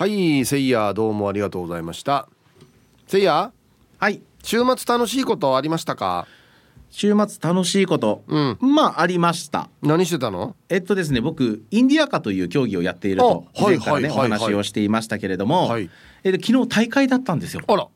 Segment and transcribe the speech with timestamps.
[0.00, 2.26] はいせいやどうもありがとうございました。
[3.06, 3.52] せいや
[3.98, 4.22] はい。
[4.42, 6.26] 週末楽しいことありましたか？
[6.88, 8.58] 週末楽しいこと、うん。
[8.62, 9.68] まあありました。
[9.82, 10.56] 何してたの？
[10.70, 14.40] えっとですね僕インディアカという競技をやっていると前からねおはいはいはい。
[14.40, 15.90] 話をしていましたけれども、はい。
[16.24, 17.62] えっと昨日大会だったんですよ。
[17.68, 17.86] あら。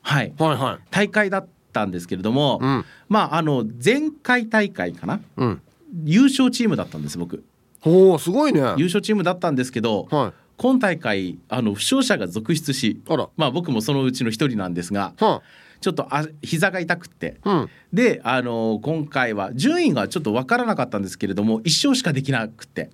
[0.00, 0.32] はい。
[0.38, 0.86] はいはい。
[0.90, 2.86] 大会だったんですけれども、うん。
[3.10, 5.20] まああの前回大会かな？
[5.36, 5.60] うん。
[6.06, 7.44] 優勝チームだったんです僕。
[7.84, 8.60] おおすごいね。
[8.78, 13.00] 優勝チームだったんですけど、はい今大会あの負傷者が続出し
[13.36, 15.42] まあ僕もそのうちの一人なんですがは
[15.80, 17.38] ちょっとあ膝が痛くって。
[17.42, 17.70] あうん。
[17.94, 22.90] であの今回は順位がちょっと分からなかったんですけれども1勝しかできなくて。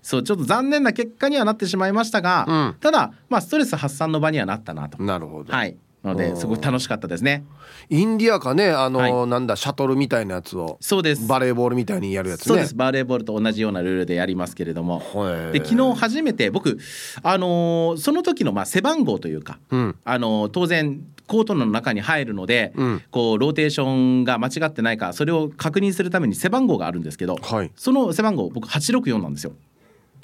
[0.00, 2.76] そうちょっと残念な結果にはなってしまいましたが、うん。
[2.80, 5.02] ただ、まあ、ストレス発散の場にはなったなと。
[5.02, 5.52] なるほど。
[5.52, 5.76] はい
[6.08, 7.44] のですごい楽しかったですね。
[7.88, 9.26] インディアかねあの、はい。
[9.26, 11.26] なんだシャトルみたいなやつをそうです。
[11.26, 12.44] バレーボールみたいにやるやつね。
[12.46, 12.74] そうです。
[12.74, 15.02] バレーボールと同じようなルールでやりますけれども。
[15.14, 15.58] はい。
[15.58, 16.78] で昨日初めて僕、
[17.22, 19.96] あのーその時のまあ背番号というか、うん。
[20.04, 23.02] あのー当然コートの中に入るので、うん。
[23.10, 23.86] こうローテーショ
[24.20, 27.70] ンが間違ってないかそれを確認するために背番号があるんですけど、はい。
[27.76, 29.52] その背番号僕864なんですよ。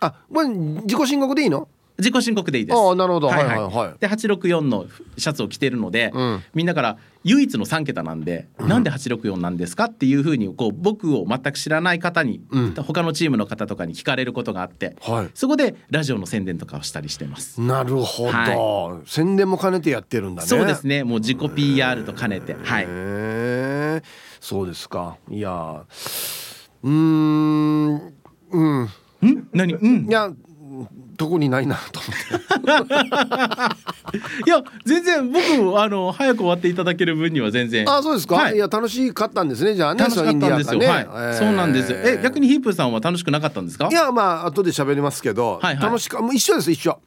[0.01, 1.69] あこれ自己申告でいいの？
[2.01, 2.77] 自己申告でいいです。
[2.79, 3.29] ああなるほど。
[3.29, 3.57] はいはい。
[3.59, 6.43] はいはいで864のシャツを着てるので、うん。
[6.55, 12.75] みんなから唯一の3桁なんで、なんで864なんですかっていうふうにこう僕を全く知らない方に、うん。
[12.75, 15.31] 他のチームの方とかに聞かれることがあって、はい。
[15.35, 17.61] そこでラジオの宣伝とかをしたりしてます。
[17.61, 20.49] なるほど、は宣伝も兼ねてやってるんだね。
[20.49, 21.05] そうですね。
[21.05, 22.55] もう自己 PR と兼ねて。
[22.55, 22.87] はい。
[24.41, 25.19] そうですか。
[25.31, 25.85] いや
[26.83, 28.15] うーん。
[28.53, 28.83] うん。
[28.85, 28.89] ん？
[29.53, 29.75] 何？
[29.75, 30.07] うん。
[30.09, 30.31] いや
[31.21, 32.95] 特にないなと思って。
[34.47, 37.87] いや全然僕あの早く終わっていただける分には全然。
[37.91, 38.55] あそうですか、はい。
[38.55, 41.35] い、や楽しかったんですねじゃあね楽しかったんですよ、はい、そのインディアカね。
[41.39, 41.99] そうなんですよ。
[42.01, 43.89] え逆ににヒープーさんは楽しくなかったんですか？
[43.91, 45.85] いやまあ後で喋りますけど、はいはい。
[45.85, 46.99] 楽しかもう一緒です一緒。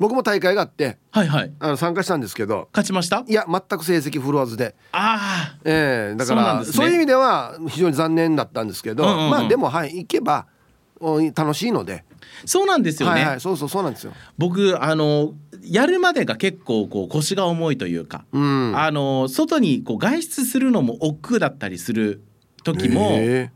[0.00, 1.52] 僕も大会があってはいはい。
[1.60, 2.68] あの参加したんですけど。
[2.72, 3.22] 勝ちました？
[3.28, 4.74] いや全く成績振るわずで。
[4.90, 6.90] ああええだからそう,、ね。
[6.90, 9.30] いう意味では非常に残念だったんですけど、うんうんうん。
[9.30, 10.46] まあでもはい行けば
[11.00, 12.04] お楽しいので、
[12.44, 14.12] そうなんですよね、はいはいそうそうそうなんですよ。
[14.38, 18.72] 僕あのやるまでが結構こう腰が重いというか、うん。
[18.76, 22.22] あの外にこう外出するのも億劫だったりする
[22.64, 23.50] 時も、え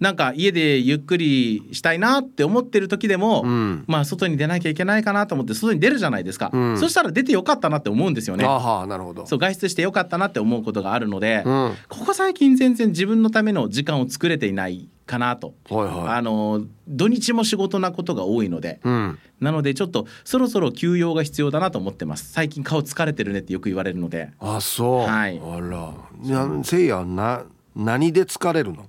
[0.00, 3.84] なんか家でゆっくりしたいなって思ってる時でも、えうん。
[3.86, 9.26] まあ外に出なきゃいけないかなと思って外に出るじゃないですか、うんそしたら出てよかったなって思うんですよねなるほど。
[9.26, 11.64] そう外出してよかったなって思うことがあるので、うん。
[11.64, 18.88] はいここ最近全然自分のための時間を作れていないかなと、はあの土日も仕事なことが多いので、い。
[18.88, 19.18] うん。
[19.40, 25.00] なのでちょっとそろそろ休養が必要だなと思ってます最近顔疲れてるねってよく言われるのであそう。
[25.00, 26.62] はいあら。
[26.64, 28.86] せいやな何で疲れるの？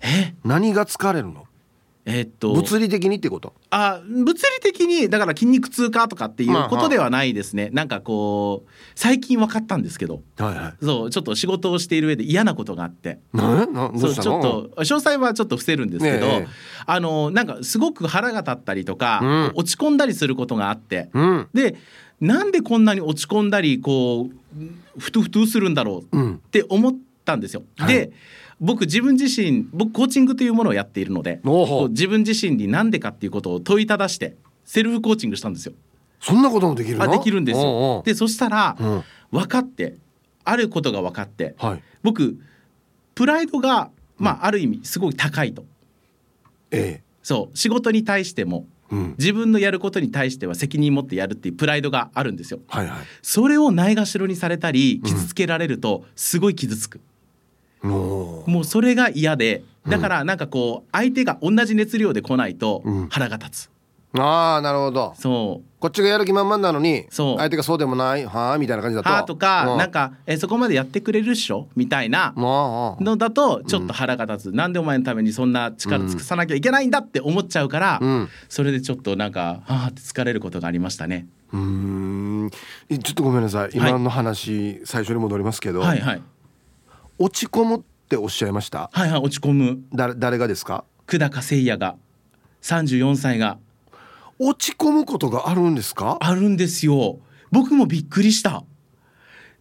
[0.00, 0.34] え？
[0.44, 1.47] 何が疲れるの？
[2.10, 3.52] えーっと物理的にってこと？
[3.68, 10.84] あ物理的にだから筋肉痛かとかっていまあうことではないですね、なんかこう最近分かったんですけどはいはい。
[10.84, 14.14] そうちょっと仕事をしている上で嫌なことがあってそう？
[14.14, 16.48] ちょっと詳細はちょっと伏せるんですけど、ねえ
[16.86, 21.48] あのなんかすごく腹が立ったりとか、うん落ち込んだりすることがあって、うん。
[21.52, 21.76] で
[22.22, 26.34] なんでこんなに落ち込んだりこうふとふとするんだろううん。
[26.36, 26.94] って思っ
[27.26, 27.64] たんですよ。
[27.76, 28.12] はいで
[28.60, 31.40] 僕自分自身僕コーチングというものをやっているので
[31.90, 35.74] 自分自身に何でかっていうことを問いただしてセルフコーチングしたんですよ。
[36.20, 37.04] そんなこともできるの？
[37.04, 38.02] あできるんですよ。
[38.04, 39.02] うでそしたらうん。
[39.30, 39.96] 分かって
[40.44, 41.82] あることが分かってはい。
[42.02, 42.38] 僕
[43.14, 45.64] プライドがまあある意味すごい高いと。
[46.70, 48.94] えそう仕事に対してもえ。
[48.96, 49.14] うん。
[49.18, 52.58] 自分のやることに対しては責任持ってやるっていうプライドがあるんですよ。
[52.66, 52.98] はいはい。
[53.22, 57.00] それをないがしろにされたり傷つけられるとすごい傷つく。
[57.82, 58.64] もう。
[58.64, 63.08] それが嫌でだからなんかこう相手が同じ熱量で来ないとうん。
[63.08, 63.70] 腹が立つ、
[64.18, 65.14] ああなるほど。
[65.16, 69.10] そこっちがやる気満々なのに相手がそうでもないはあみたいな感じだうと。
[69.10, 69.78] はあとか、うん。
[69.78, 71.68] なんかえそこまでやってくれるっしょ？
[71.76, 78.28] みたいなまあのだとちょっと腹が立つ、なんでお前のためにそんな力尽くさなきゃいけないんだって思っちゃうから、うん。
[78.48, 81.28] それでちょっとなんかはあって疲れることがありましたね。
[81.52, 82.50] うーん。
[82.88, 83.70] えちょっとごめんなさい。
[83.72, 86.22] 今の話、最初に戻りますけど、はいはい
[87.18, 88.90] 落ち込むっておっしゃいました？
[88.92, 89.78] はいはい落ち込む。
[89.92, 90.84] 誰誰がですか？
[91.06, 91.96] 久高誠也が。
[92.62, 93.58] 34歳が。
[94.38, 96.16] 落ち込むことがあるんですか？
[96.20, 97.18] あるんですよ。
[97.50, 98.62] 僕もびっくりした。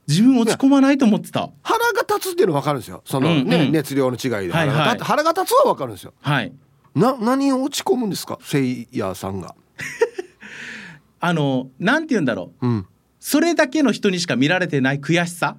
[0.07, 1.49] 自分落ち込まないと思ってた。
[1.63, 3.01] 腹が立つっていうのは分かるんですよ。
[3.05, 3.47] その、うんうん。
[3.47, 4.53] ね熱量の違いで。
[4.53, 4.67] はいはい。
[4.69, 6.13] 腹が立腹が立つは分かるんですよ。
[6.21, 6.53] はい。
[6.95, 8.37] な何を落ち込むんですか？
[8.41, 9.55] せいやさんが。
[11.19, 12.67] あのなんて言うんだろう。
[12.67, 12.85] うん。
[13.19, 15.57] それだけの人にしか見られてない悔しさ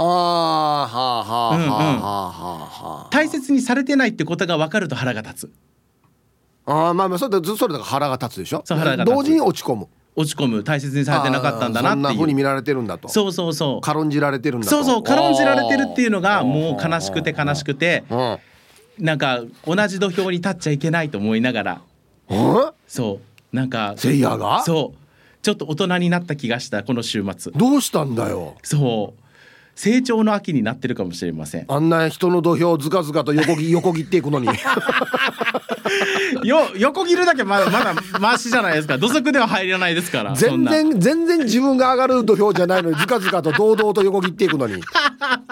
[0.00, 0.12] あーは
[0.86, 3.08] あはあはあはあはあはあ。
[3.10, 5.52] 大切にされてないってことが分かると腹が立つ。
[6.66, 8.62] ああまあまあそれでそれだから腹が立つでしょ？
[8.64, 9.16] そう腹が立つ。
[9.16, 9.88] 同時に落ち込む。
[10.14, 10.62] 落ち込む。
[10.62, 13.08] 大切にされてなかったんだなあーそんなっていう風に見られてるんだと。
[13.08, 13.80] そうそうそう。
[13.80, 14.70] 軽んじられてるんだと。
[14.70, 18.04] そうそう軽んじられてるっていうのがもう悲しくて悲しくて。
[18.08, 18.38] うん。
[19.04, 21.80] なんか同じ土俵に立っちゃいけないと思いながら。
[22.30, 23.20] うんそ
[23.52, 23.56] う。
[23.56, 24.62] なんかセイヤが？
[24.62, 24.98] そう。
[25.40, 27.52] ちょっと大人になった気がしたこの週末。
[27.52, 28.54] どうしたんだよ？
[28.62, 29.22] そう
[29.78, 31.64] 成長の秋になってるかもしれません。
[31.68, 34.48] あんな人の土俵をずかずかと横切横切っていくのに。
[36.42, 38.98] よ横切るだけまだまだマシじゃないですか。
[38.98, 40.72] 土足では入らないですから全な。
[40.72, 44.82] 然全然自分が上がる土俵じゃないのにずかずかと堂々と横切っていくのに。
[44.82, 45.44] カ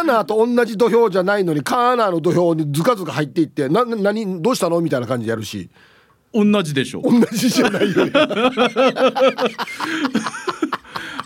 [0.00, 5.70] ーナーと同じ土俵じゃないのにカーナーの土俵にずかずか入っていってなな何どうしたのみたいな感じでやるし。
[6.34, 8.12] 同じでしょ同じじゃないよね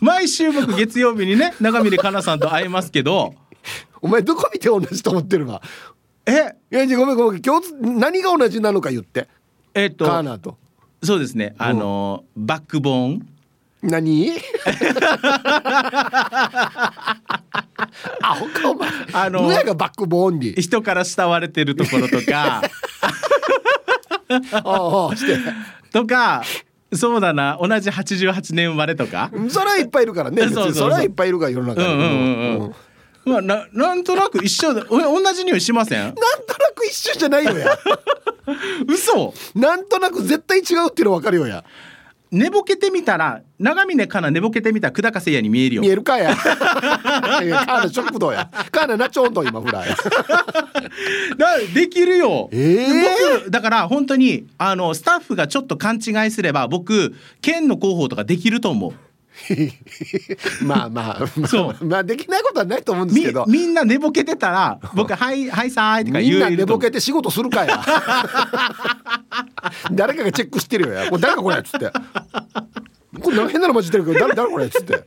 [0.01, 3.35] 毎週僕月曜日にね長峰香奈さんと会いますけど。
[4.03, 5.61] お前どこ見て同じと思ってるわ
[6.27, 6.55] え？
[6.71, 9.29] いやごめんごめん今日何が同じなのか言って。
[9.75, 10.57] えっとカーナーと。
[11.03, 11.55] そうですね。
[11.59, 13.29] あのバックボーン。
[13.83, 14.33] 何？
[18.23, 18.89] アホかお前。
[19.13, 20.53] あの親がバックボーンに？
[20.53, 22.63] 人から慕われてるところとか。
[24.53, 25.39] ああああして。
[25.93, 26.43] とか
[26.93, 27.59] そうだな。
[27.61, 29.31] 同じ88年生まれとか？
[29.49, 30.37] それはいっぱいいるからね。
[30.47, 31.89] 別にそれはいっぱいいるから世の中に。
[31.89, 32.75] うんうんうんうん。
[33.33, 34.85] まあななんとなく一緒だ。
[34.89, 36.03] お同じ匂いしません？
[36.05, 36.25] なんとな
[36.75, 37.77] く一緒じゃないよや。
[38.87, 39.35] 嘘。
[39.57, 41.65] なんとなく絶対違うっていうの分かるよや
[42.33, 45.83] 寝ぼけてみたら長峰かな寝ぼけてみたら久高誠也に見えるよ。
[45.83, 46.33] 見えるかや。
[46.33, 46.35] い
[47.49, 48.51] やカーナ食堂や。
[48.71, 49.89] カーナなちょんと今フライ
[51.39, 58.93] だできるよ、ええ僕だから本当にあのスタッフがちょっと勘違いすれば僕県の広報とかできると思う
[60.63, 61.85] まあまあまあそう。
[61.85, 63.45] まあできないことはないと思うんですみけど。
[63.47, 67.85] みんな寝ぼけてたら 僕「はいはいさーい」とかみんな寝ぼけて仕事するかや。
[69.93, 71.11] 誰かがチェックしてるよや。
[71.11, 71.93] これ誰かこれっつって。
[73.21, 75.05] これ変なの混じってるけど誰誰これっつって。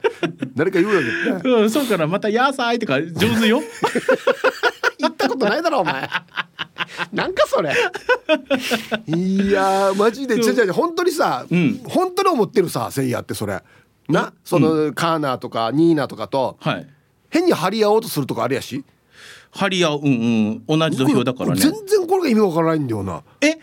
[0.56, 1.08] 誰か言うよね
[1.44, 2.08] うん、そうかな。
[2.08, 3.62] また「やーさーい」とか上手よ。
[5.00, 6.10] 言ったことないだろお前。
[7.14, 7.74] なんかそれ。
[9.08, 10.42] いやーマジで。
[10.42, 10.54] そう。
[10.54, 11.81] 違う違う本当にさ、うん。
[11.86, 13.62] 本当に思ってるさせいやってそれ
[14.10, 16.88] なその、カーナーとかニーナとかとはい。
[17.30, 18.84] 変に張り合おうとするとこあるやし？
[19.52, 20.80] ハリアうんうん。
[20.80, 21.62] 同じ土俵だからね。
[21.62, 23.24] 全然これが意味わからないんだよな。
[23.42, 23.60] え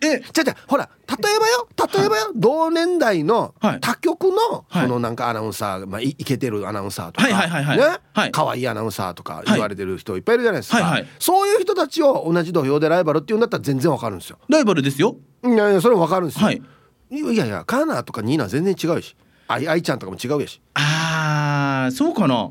[0.00, 0.22] え。
[0.32, 1.68] じゃじゃほら例えばよ。
[1.98, 3.80] 例えばよ、同年代のはい。
[3.80, 4.86] 他局の、はい。
[4.86, 7.78] そのなんかアナウンサー、まあ、いイケてるアナウンサーとか、はいはいはいはい。
[7.78, 8.30] ね、はい。
[8.30, 9.50] 可愛いアナウンサーとかい。
[9.50, 11.08] 言われてる人いっぱいいるじゃないですか、はいはい。
[11.18, 14.38] そういう人たちを同じ土俵でライバルっていうんだったら全然わかるんですよ。
[14.48, 15.16] ライバルですよ。
[15.44, 16.62] いやいやそれもわかるんですよ、はい。
[17.10, 19.16] いやいやカーナーとかニーナは全然違うし
[19.48, 20.60] 愛愛ちゃんとかも違うやし。
[20.74, 22.50] あーそうかな。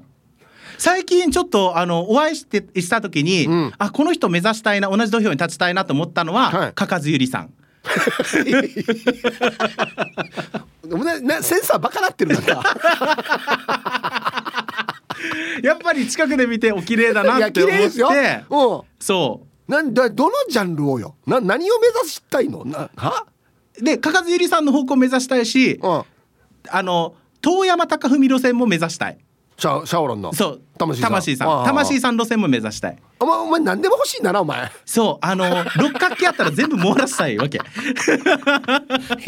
[0.79, 3.73] 最近ちょっとあのお会いしてした時に、うん。
[3.77, 6.73] あこの人目指したいな同じ土俵に立ちたいなと思ったのは、はい。
[6.73, 7.53] かかずゆりさん。
[10.91, 12.63] お前ねセンサーバカなってるなんか。
[15.63, 17.99] やっぱり近くで見てお綺麗だなって思って。
[18.49, 19.71] うんそう。
[19.71, 21.15] なんだどのジャンルをよ？
[21.25, 22.63] な何を目指したいの？
[22.65, 23.25] なは？
[23.81, 26.03] でかかずゆりさんの方向を目指したいしうん
[26.71, 29.17] あの遠山貴文路線も目指したい。
[29.59, 30.61] シャシャオロンのそう。
[30.77, 31.09] 魂さん。
[31.09, 31.65] 魂さん。
[31.65, 32.97] 魂さん路線も目指したい。
[33.19, 34.71] お前お前何でも欲しいんだなお前。
[34.85, 35.25] そう。
[35.25, 35.45] あの
[35.81, 37.57] 六角形あったら全部網羅したいわけ。
[37.57, 37.61] い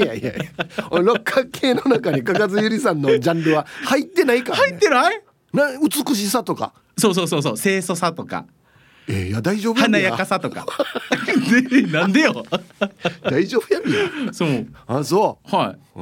[0.05, 0.43] やいやいや。
[0.91, 5.21] 俺六角形の中にかかずゆりさんのジャンルは入ってないから、ね、入ってない？
[5.53, 6.73] な美しさとか。
[6.97, 7.57] そうそうそうそう。
[7.57, 8.45] 清楚さとか
[9.09, 10.65] えーいや大丈夫華やかさとか。
[11.69, 12.45] でなんでよ。
[13.23, 13.81] 大丈夫や
[14.31, 14.67] そう。
[14.85, 16.01] あそはうえ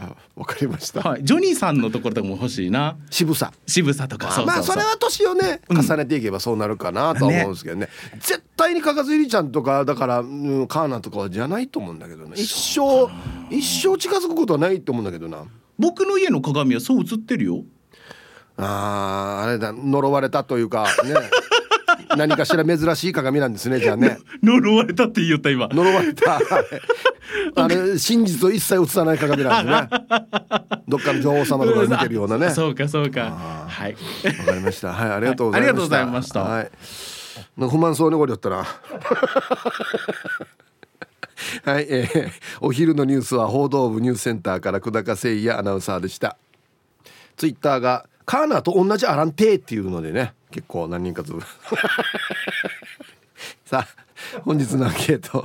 [0.00, 1.24] ーわかりました、いはい。
[1.24, 2.96] ジョニーさんのところとかも欲しいな。
[3.10, 3.52] 渋さ。
[3.66, 4.42] 渋さとか。
[4.46, 5.80] まあそれは年をねうん。
[5.80, 13.08] 重ねていけばそうなるかなとは思うんですけどね,、絶対にかかずゆりちゃんとかだから、うん、カーナとかじゃないと思うんだけどね一生
[13.54, 15.44] 一生近づくことはないと思うんだけどな。
[15.78, 17.64] 僕の家の鏡はそう映ってるよ。
[18.56, 21.14] あーあれだ呪われたというかね
[22.16, 24.18] 何かしら珍しい鏡なんですねじゃあね。
[24.42, 25.68] 呪われたって言いよった今。
[25.68, 26.40] 呪われた。
[27.56, 29.88] あれ真実を一切映さない鏡なんですね。
[30.88, 32.46] どっかの女王様とかが見てるようなね。
[32.46, 33.26] わそうかそうか。
[33.26, 33.94] あはい。
[33.94, 34.92] かりました。
[34.92, 35.62] はいありがとうございました、はい。
[35.62, 36.40] ありがとうございました。
[36.42, 37.70] はい。
[37.70, 38.66] 不満そうにこれだったな
[41.64, 42.30] はい、えー
[42.60, 46.36] お昼のニュースは報道部ニュースセンターから久高誠也アナウンサーでした。
[47.36, 51.32] ツイッターがカーナーと同じアランテーっていうのでね結構何人かず
[53.66, 55.44] さあ本日のアンケート。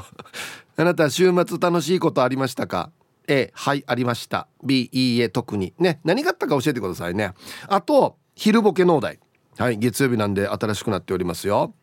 [0.77, 2.91] あなた週末楽しいことありましたか
[3.27, 4.47] ？A はいありました。
[4.63, 5.73] B いいえ特に。
[5.79, 7.33] ね何があったか教えてくださいね。
[7.67, 9.17] あと昼ボケ農大
[9.57, 11.73] はい月曜日なんで新しくなっておりますよ。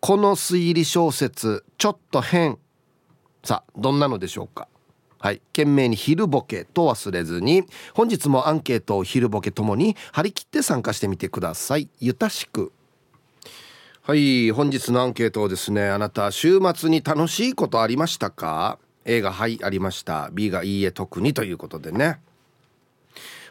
[0.00, 2.58] この推理小説ちょっと変。
[3.44, 4.68] さあどんなのでしょうか？
[5.24, 5.40] はい。
[5.54, 7.64] 懸命に昼ボケと忘れずに
[7.94, 11.88] 本日もアンケートを昼ボケともに張り切って参加してみてください。
[11.98, 12.72] ゆたしく。
[14.02, 14.50] はい。
[14.50, 20.28] 本日のアンケートをですねあなた週末に楽しいことありましたか？A がはいありました。
[20.30, 22.20] B がいいえ特にということでね。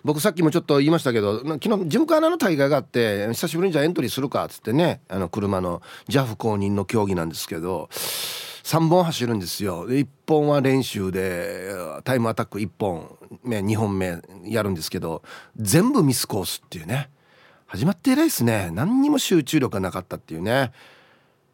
[0.03, 7.89] 僕さっきもちょっと言いましたけど昨日事務官の大会があって久しぶりにじゃあエントリーするかっつってねあの車の JAF 公認の競技なんですけど
[8.63, 9.86] 3本走るんですよ。
[9.86, 11.70] で1本は練習で
[12.05, 15.22] タイムアタック1本目2本目やるんですけど
[15.58, 17.10] 全部ミスコースっていうね。
[17.67, 18.70] 始まって以来ですね。
[18.72, 20.72] 何にも集中力がなかったっていうね。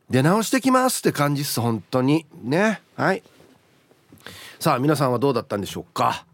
[0.09, 2.25] 出直してきますって感じっす本当に。
[2.43, 2.81] ね。
[2.95, 3.23] はい。
[4.59, 6.25] さあ皆さんはどうだったんでしょうか？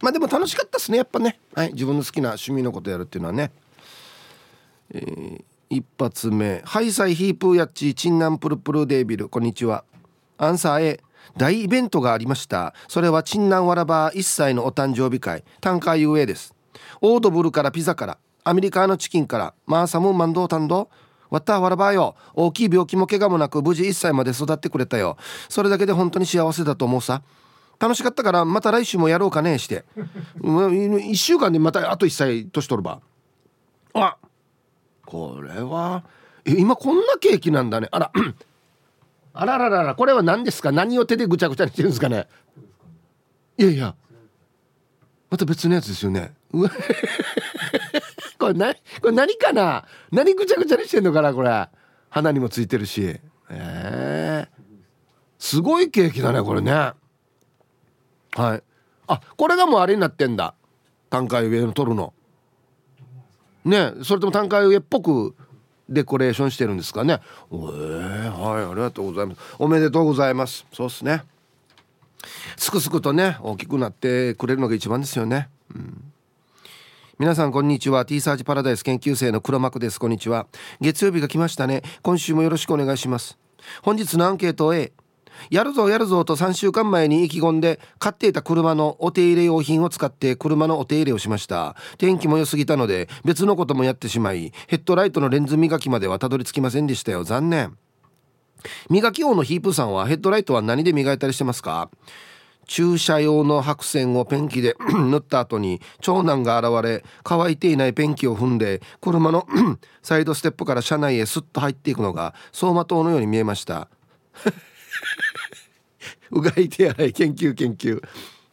[0.00, 1.38] まあでも楽しかったですねやっぱね。
[1.54, 1.72] はい。
[1.74, 3.52] 自分の好きな趣味のことやるっていうのはね。
[4.90, 6.60] えー、一発目。
[6.64, 9.28] ハイサイヒープーヤッチチンナンプルプルデービル。
[9.28, 9.84] こんにちは。
[10.42, 11.00] アンサー A
[11.36, 12.74] 大イベントがありました。
[12.88, 15.44] それはチンナンワラバー1歳のお誕生日会。
[15.60, 16.52] 単価遊泳です。
[17.00, 18.18] オードブルからピザから。
[18.42, 19.54] アメリカのチキンから。
[19.66, 20.90] マーサムーマンドータンド。
[21.30, 22.16] わったわらばよ。
[22.34, 25.16] 大きい病気も怪我もなく無事1歳まで育ってくれたよ。
[25.48, 27.22] それだけで本当に幸せだと思うさ。
[27.78, 29.84] 楽しかったからまた来週もやろうかねして。
[30.40, 33.00] 1週間でまたあと1歳年取るば。
[33.94, 34.16] あ
[35.06, 36.02] これは
[36.44, 37.88] 今こんなケーキなんだね。
[37.92, 38.12] あら
[39.34, 40.72] あららららこれは何ですか？
[40.72, 42.26] 何を手でぐちゃぐちゃにしてるんですかね？
[43.58, 43.94] いやいや
[45.30, 46.32] また別のやつですよね。
[48.38, 48.74] これ何？
[49.00, 49.86] これ何かな？
[50.10, 51.32] 何ぐちゃぐちゃにしてんのかな？
[51.32, 51.68] これ。
[52.10, 53.18] 鼻にもついてるし。
[53.48, 54.48] えー、
[55.38, 56.72] すごいケーキだねこれね。
[56.72, 56.94] は
[58.56, 58.62] い。
[59.06, 60.54] あこれがもうあれになってんだ。
[61.08, 62.12] 単価上の取るの。
[63.64, 65.36] ねそれとも単価上っぽく
[65.88, 67.20] デコレーションしてるんですかね。
[67.50, 69.40] えー、はいありがとうございます。
[69.58, 70.66] おめでとうございます。
[70.72, 71.24] そうっすね。
[72.56, 75.48] すくすくとね大きくなってくれるのが一番ですよね。
[75.74, 76.12] うん。
[77.18, 78.04] 皆さんこんにちは。
[78.04, 80.00] T サージパラダイス研究生の黒幕です。
[80.00, 80.46] こんにちは。
[80.80, 81.82] 月曜日が来ましたね。
[82.02, 83.38] 今週もよろしくお願いします。
[83.82, 84.92] 本日のアンケート A
[85.50, 91.76] やるぞやるぞと3週間前に意気込んで買っていた車のお手入れ用品を使って車のお手入れをしました。
[91.98, 97.24] 天気も良すぎたので別のこともやってしまいヘッドライトのレンズ磨きまではたどり着きませんでしたよ。
[97.24, 97.76] 残念。
[98.88, 101.90] 磨き王のヒープさんはヘッドライトは何で磨いたりしてますか？
[102.66, 109.46] 駐車用の白線をペンキで 塗った後に長男が現れ乾いていないペンキを踏んで車の
[110.00, 113.88] サイドステップから車内へスッと入っていくのが走馬灯のように見えました。
[116.32, 118.02] うがい手洗い研究研究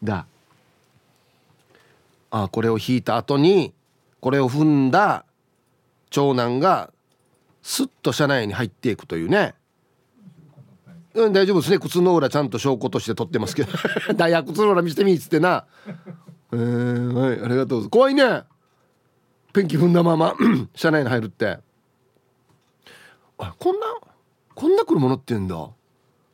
[0.03, 0.25] だ。
[2.31, 3.73] あこれを引いた後に
[4.19, 5.25] これを踏んだ
[6.11, 6.91] 長男が
[7.63, 9.55] スッと車内に入っていくというね。
[11.15, 11.79] うん大丈夫ですね。
[11.79, 13.71] 靴の裏ちゃんと証拠として取ってますけど。
[14.15, 15.65] ダイヤ靴の裏見せてみっつってな。
[16.51, 18.43] えー、はいありがとう怖いね。
[19.53, 20.35] ペンキ踏んだまま
[20.75, 21.59] 車内に入るって。
[23.37, 23.85] あこんな
[24.53, 25.69] こんな車乗ってんだ。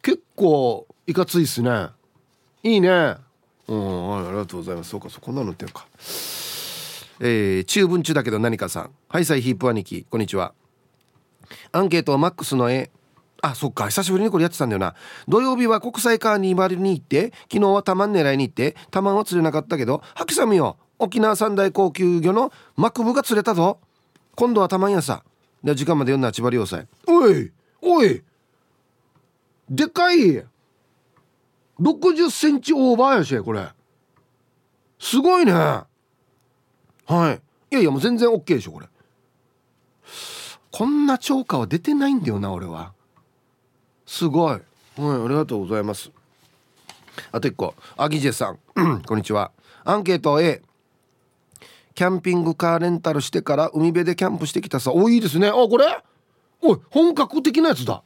[0.01, 1.89] 結構いかついっすね。
[2.63, 2.89] いいね。
[3.67, 4.89] うんはいありがとうございます。
[4.89, 5.85] そうかそうこんなのってるか。
[7.19, 8.89] えー、中文中だけど何かさん。
[9.07, 10.05] はいさいヒープ兄貴。
[10.09, 10.53] こんにちは。
[11.71, 12.89] アンケートはマックスの絵。
[13.41, 14.95] あそっか久しぶりにこれやってたんだよな。
[15.27, 23.79] 土曜日は国際カーニバルに行って昨日はタマン狙いに行ってタマンは釣れなかったけどハキサミよ沖縄三大高級魚のマクブが釣れたぞ。
[24.35, 25.23] 今度はタマンやさ。
[25.63, 28.23] で時間まで読んだ千葉良斎おいおい
[29.69, 30.43] でかい
[31.79, 33.67] 60センチオーバーやしこれ。
[34.99, 35.51] すごいね。
[35.53, 35.85] は
[37.07, 37.41] い。
[37.71, 38.87] いやいやもう全然 OK でしょこれ。
[40.71, 42.93] こんな超過は出てないんだよな俺は。
[44.05, 44.51] すごい。
[44.51, 44.61] はい
[44.97, 46.11] ありがとうございます。
[47.31, 47.75] あと一個。
[47.97, 48.59] アギジェさん。
[49.05, 49.51] こんにちは。
[49.83, 50.61] アンケート A
[51.93, 54.91] キャンピングカーレンタルしてから海辺でキャンプしてきたさ。
[54.93, 55.47] おいいですね。
[55.49, 55.85] あこれ？
[56.61, 58.01] おい本格的なやつだ。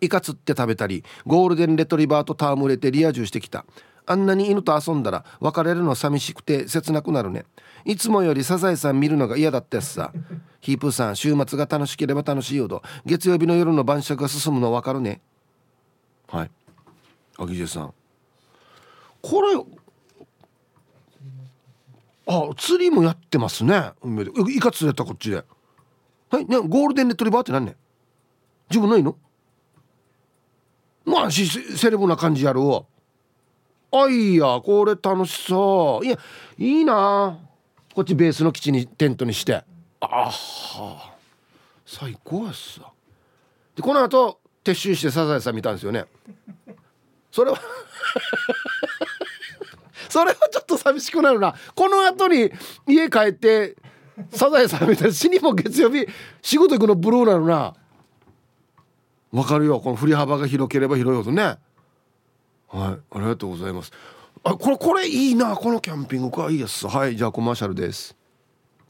[0.00, 3.64] イカ釣って食べたりゴールデンレトリバーと戯れてリア充してきた。
[4.08, 7.44] あんなに犬と遊んだら別れるの寂しくて切なくなるね。
[7.84, 10.12] いつもよりサザエさん見るのが嫌だったやつさ。
[10.60, 15.20] ヒープーさん週末が楽しければ楽しいよと月曜日の夜の晩酌が進むの分かるね。
[16.28, 16.50] はい。
[17.38, 17.94] アギジェさん。
[19.22, 19.48] これ
[22.28, 23.92] あ釣りもやってますね。
[24.48, 25.44] イカ釣れたこっちで。
[26.30, 26.44] はい。
[26.44, 27.76] ねゴールデンレトリバーって何ね
[28.70, 29.16] 自分ないの？
[31.06, 32.86] まあセレブな感じやろ。
[33.92, 36.06] あいやこれ楽しそう。
[36.06, 36.18] いや
[36.58, 37.38] いいな。
[37.94, 39.64] こっちベースの基地にテントにして。
[40.00, 41.14] あは。
[41.86, 42.92] 最高やっさ。
[43.76, 46.04] でこの後撤収してサザエさん見たんですよね。
[47.30, 47.60] それは
[50.08, 51.54] それはちょっと寂しくなるな。
[51.76, 52.50] この後に
[52.88, 53.76] 家帰って
[54.32, 56.06] サザエさん見たら死にも月曜日
[56.42, 57.74] 仕事行くのブルーなのな。
[59.32, 59.80] わかるよ。
[59.80, 61.42] この振り幅が広ければ広いほどね。
[61.42, 61.58] はい。
[62.68, 63.92] ありがとうございます。
[64.44, 65.56] あこれこれいいな。
[65.56, 66.86] このキャンピングカーいいです。
[66.86, 67.16] はい。
[67.16, 68.16] じゃあコマーシャルです。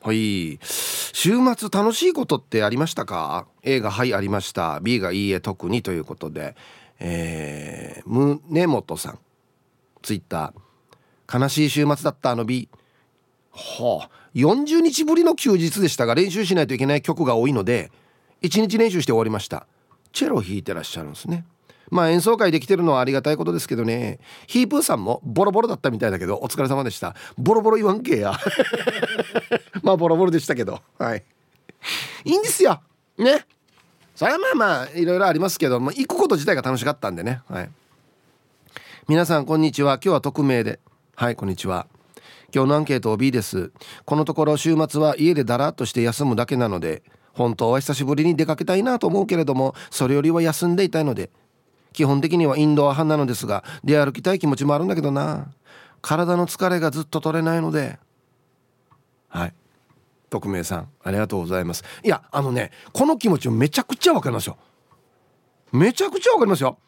[0.01, 0.59] はい。
[0.63, 4.81] 週末楽しいことってありましたか？A がはいありました。
[4.81, 5.83] B がいいえ特に。
[5.83, 6.55] ということで。
[6.99, 9.19] えー、宗本さん。
[10.03, 11.39] ツイッター。
[11.41, 12.69] 悲しい週末だったあの B
[13.51, 14.11] はあ。
[14.35, 17.91] 40日ぶりの休日でしたが練習しないといけない曲が多いので
[18.43, 19.67] 1日練習して終わりました。
[20.17, 21.45] チェロ弾いてらっしゃるんですね。
[21.91, 24.19] まあ演奏会できてるのはありがたいことですけどね。
[24.47, 27.15] ヒープーさんもボロボロだったみたいだけどお疲れ様でした。
[27.37, 28.33] ボロボロ言わんけや。
[29.85, 30.81] まあボロボロでしたけど。
[30.99, 31.25] はい。
[32.25, 32.81] いいんですよ。
[33.19, 33.45] ね。
[34.15, 37.43] それはまあまあいろいろありますけど、まあ、行くこと自体が楽しかったんでね。
[37.47, 37.71] はい。
[39.09, 39.97] 皆さんこんにちは。
[39.97, 40.81] 今日は匿名で。
[41.15, 41.89] はいこんにちは。
[42.55, 43.71] 今日のアンケート B です。
[44.07, 47.03] このところ週末は家でだらっとして休むだけなので
[47.37, 51.31] 本当は久しぶりに出かけたいなと思うけれどもそれよりは休んでいたいので
[51.97, 55.47] 基本的にはインドア派なのですが出歩きたい気持ちもあるんだけどな。
[56.03, 57.99] 体の疲れがずっと取れないので。
[59.29, 59.55] はい。
[60.29, 61.85] 匿名さんありがとうございます。
[62.05, 64.59] いやあのねこの気持ちをめちゃくちゃわかりますよ。
[65.73, 66.79] めちゃくちゃわかりますよ。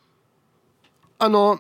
[1.19, 1.59] あの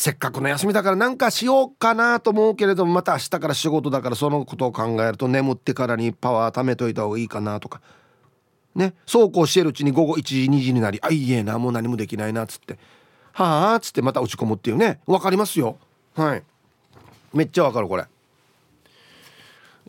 [0.00, 7.82] せっかくの休みだからなんかしようかなと思うけれどもまた明日から仕事だからそのことを考えると眠ってからにパワー貯めといた方がいいかなとか。
[8.74, 8.94] ね。
[9.04, 12.78] そうこうしてるうちに午後1時2時になりあいいえなもう何もできないなっつって。
[13.34, 15.00] はあっつってまた落ち込むっていうね。
[15.04, 15.76] わかりますよ。
[16.14, 16.42] はい。
[17.34, 18.06] めっちゃわかるこれ。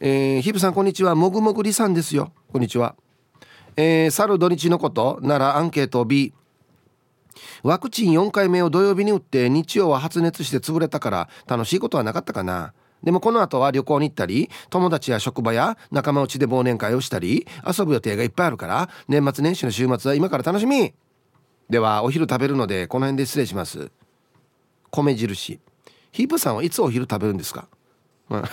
[0.01, 1.15] えー、ヒブさんこんにちは。
[1.15, 2.33] もぐもぐりさんですよ。
[2.51, 2.97] こんにちは。
[3.77, 6.33] えー、去る土日のことならアンケート B
[7.63, 12.73] ワクチン4回目を土曜日に打って日曜は発熱して潰れたから楽しいことはなかったかな。
[13.03, 20.93] でもこの後は旅行に行ったり友達や職場や仲間内で忘年会をしたり遊ぶ予定がいっぱいあるから年末年始の週末は今から楽しみ。
[21.69, 23.91] ではお昼食べるのでこの辺で失礼します。
[24.91, 25.59] 米印。
[26.11, 27.69] ヒープさんはいつお昼食べるんですか、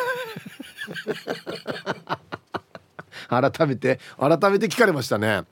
[3.29, 5.43] 改めて改めて聞かれましたね。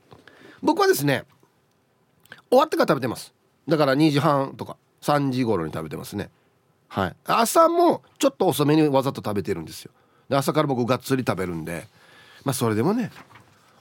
[0.63, 1.25] 僕はですね
[2.51, 3.35] 終わってから食べてます。
[3.69, 6.31] だから2時半とか3時頃に食べてますね。
[6.89, 7.17] はい。
[7.25, 9.91] 朝もちょっと遅めにわざと食べてるんですよ。
[10.29, 11.87] で朝から僕がっつり食べるんで
[12.45, 13.11] まあそれでもね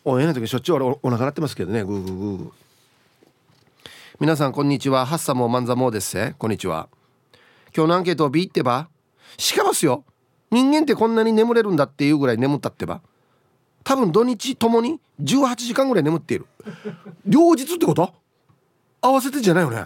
[0.04, 1.84] おえない時しょっちゅう俺お腹鳴ってますけどね。
[1.84, 2.52] グーグーグーグー。
[4.20, 5.06] 皆さんこんにちは。
[5.06, 6.34] ハッサモマンザモーですせ。
[6.38, 6.90] こんにちは。
[7.76, 8.88] 今日のアンケートを B ってば
[9.38, 10.04] しかますよ。
[10.52, 13.02] 人間ってこんなに眠れるんだっていうぐらい眠ったってば。
[13.84, 16.46] 多分土日ともに18時間ぐらい眠っている。
[17.26, 18.14] 両日ってこと？
[19.06, 19.86] 合わせてじゃないよね？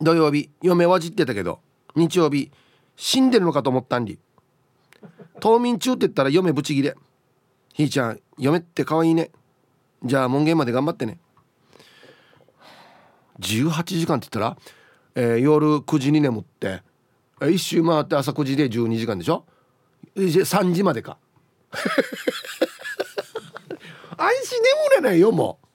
[0.00, 1.60] 土曜日嫁はじってたけど
[1.94, 2.50] 日曜日
[2.96, 4.18] 死んでるのかと思ったんり。
[5.40, 6.94] 冬眠中って言ったら嫁ブチギレ。
[7.74, 9.30] ひーちゃん嫁って可愛いね。
[10.04, 11.18] じゃあ門限まで頑張ってね。
[13.40, 14.56] 18時間って言ったら、
[15.14, 16.82] えー、夜9時に眠って
[17.42, 19.44] 一周回って朝9時で12時間でしょ
[20.16, 21.18] ？3時までか。
[24.16, 25.66] あいし眠れないよもう。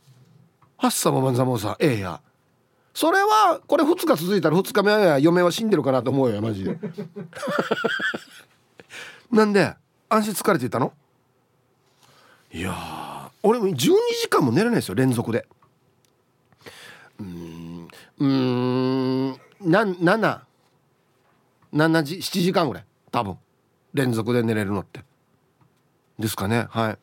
[0.77, 2.21] ハッサもマンザモさええや。
[2.93, 6.77] それはこれ2日続いたら2日目は嫁は死んでるかなと思うよマジで。
[9.31, 9.75] なんで
[10.09, 10.93] 安心疲れていたの？
[12.53, 15.47] いや俺も12時間も寝れないですよ連続で。
[17.19, 17.87] うん
[18.19, 19.29] うん
[19.61, 20.39] な7
[21.73, 23.37] 7時7時間ぐらい多分。
[23.93, 25.03] 連続で寝れるのって。
[26.19, 26.97] ですかねはい。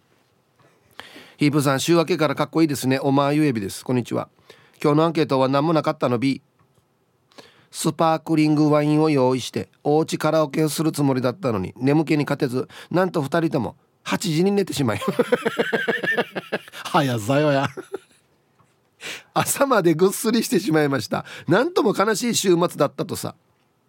[1.36, 3.00] ヒープさん週明けからかっこいいですね。
[3.00, 3.84] おまゆえびです。
[3.84, 4.28] こんにちは。
[4.80, 6.42] 今日のアンケートは何もなかったの？B
[7.72, 15.00] スパークリングワインを用意しておうちカラオケをするつもりだったのに眠気に勝てずなんと2人とも8時に寝てしまい。
[16.84, 17.66] 早さよや。
[19.34, 21.24] 朝までぐっすりしてしまいました。
[21.48, 23.34] なんとも悲しい週末だったとさ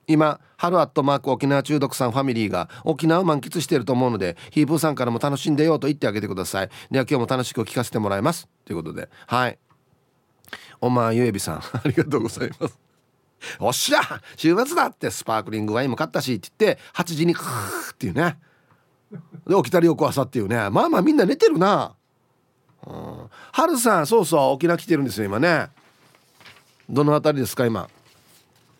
[0.07, 6.69] 今春アットマーク沖縄中毒さんファミリーが沖縄を満喫していると思うのでヒープーさんからも楽しんでよと言ってあげてください。
[6.91, 8.47] では今日も楽しく聞かせてもらいます。
[8.65, 9.09] ということで。
[9.27, 9.57] はい。
[10.81, 11.55] おまゆえびさん。
[11.73, 12.77] ありがとうございます。
[13.59, 13.99] おっしゃ!
[14.37, 18.37] 週末だってスパークリングワインも買ったしって言って8時にクーっていうね。
[19.47, 20.69] で起きたり翌朝っていうね。
[20.69, 21.95] まあまあみんな寝てるな。
[22.87, 23.29] うん。
[23.51, 25.69] 春さんそうそう沖縄来てるんですよ今ね。
[26.89, 27.89] どの辺りですか今？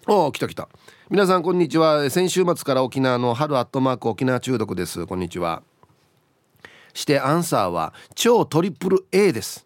[0.08, 0.70] おお来た来た。
[1.10, 2.12] 皆さんこんにちは。
[2.12, 5.08] 先週末から沖縄の春アットマーク沖縄中毒です。
[5.08, 5.64] こんにちは。
[6.94, 9.66] してアンサーは超トリプル A です。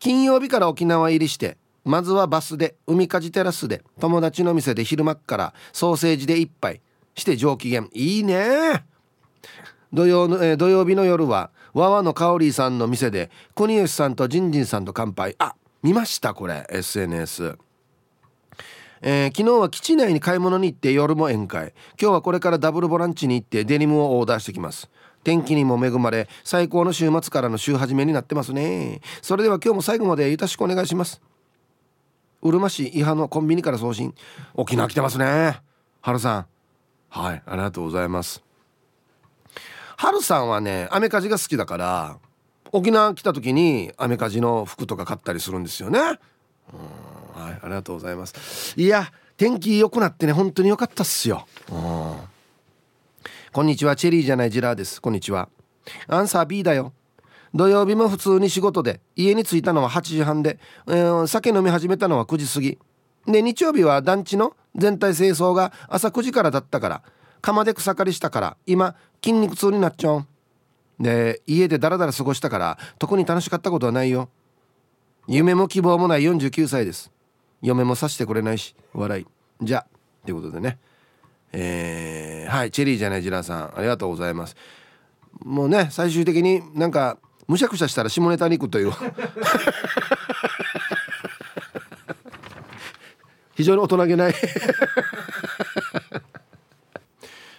[0.00, 6.80] 金曜日から沖縄入りしてまずはバスで海かじテラスで友達の店で昼間っからソーセージで一杯。
[7.14, 7.84] して上機嫌。
[7.92, 8.84] いいね。
[9.92, 15.36] 土曜の、え、土曜日の夜はわわのかおりさんの店で国吉さんとジンジンさんと乾杯。
[15.38, 16.66] あ見ましたこれ。
[16.70, 17.56] SNS
[19.00, 21.72] えー、昨日は基地内に買い物に行って夜も宴会。
[22.00, 24.90] 今日はこれからダブルボランチに行ってデニムをオーダーしてきます。
[25.24, 29.00] 天気にも恵まれ最高の週末からの週始めになってますね。
[29.22, 31.20] それでは今日も最後までよろしくお願いします。
[32.40, 34.14] うるま市伊波のコンビニから送信。
[34.54, 35.60] 沖縄来てますね。
[36.00, 36.46] 春さん。
[37.10, 38.42] はいありがとうございます。
[39.96, 42.18] 春さんはねアメカジが好きだから
[42.70, 45.98] 沖縄来た時にアメカジの服とか買ったりするんですよね。
[46.72, 47.07] うん。
[47.38, 48.74] はいありがとうございます。
[48.76, 51.46] いや天気良くなってね本当に良かったっすよ。
[51.70, 52.16] うん。
[53.52, 55.00] こんにちはチェリーじゃないジラーです。
[55.00, 55.48] こんにちは。
[56.08, 56.92] アンサー B だよ。
[57.54, 62.78] 土曜日も普通に仕事で家に着いたのは8時半で、えー、酒飲み始めたのは9時過ぎ。
[63.26, 67.02] で日曜日は団地の全体清掃が朝9時からだったから
[67.40, 70.26] 釜で草刈りしたから今筋肉痛になっちゃう。
[71.00, 74.28] で家でダラダラ過ごしたから特に楽しかったことはないよ。
[75.28, 77.12] 夢も希望もない49歳です。
[77.62, 79.26] 嫁もさしてくれないし笑い。
[79.62, 79.86] じゃ
[80.24, 80.78] ということでね。
[81.52, 84.56] えー、はいチェリーじゃないジラさんありがとうございます。
[85.40, 88.92] もうね最終的になんかむしゃくしゃしたら下ネタに行くという。
[93.56, 94.34] 非常に大人げない。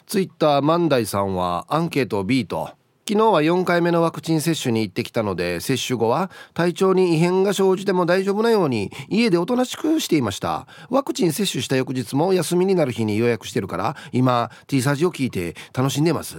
[0.07, 2.69] ツイッター万代さんはアンケートを B と
[3.09, 10.67] 昨日は4回目のワクチン接種に行ってきたので接種後は体調に異変が生じても大丈夫なように家でおとなしくしていました。
[10.91, 16.37] ワクチン接種した翌日も休みになる日に予約してるから今 T サージを聞いて楽しんでます。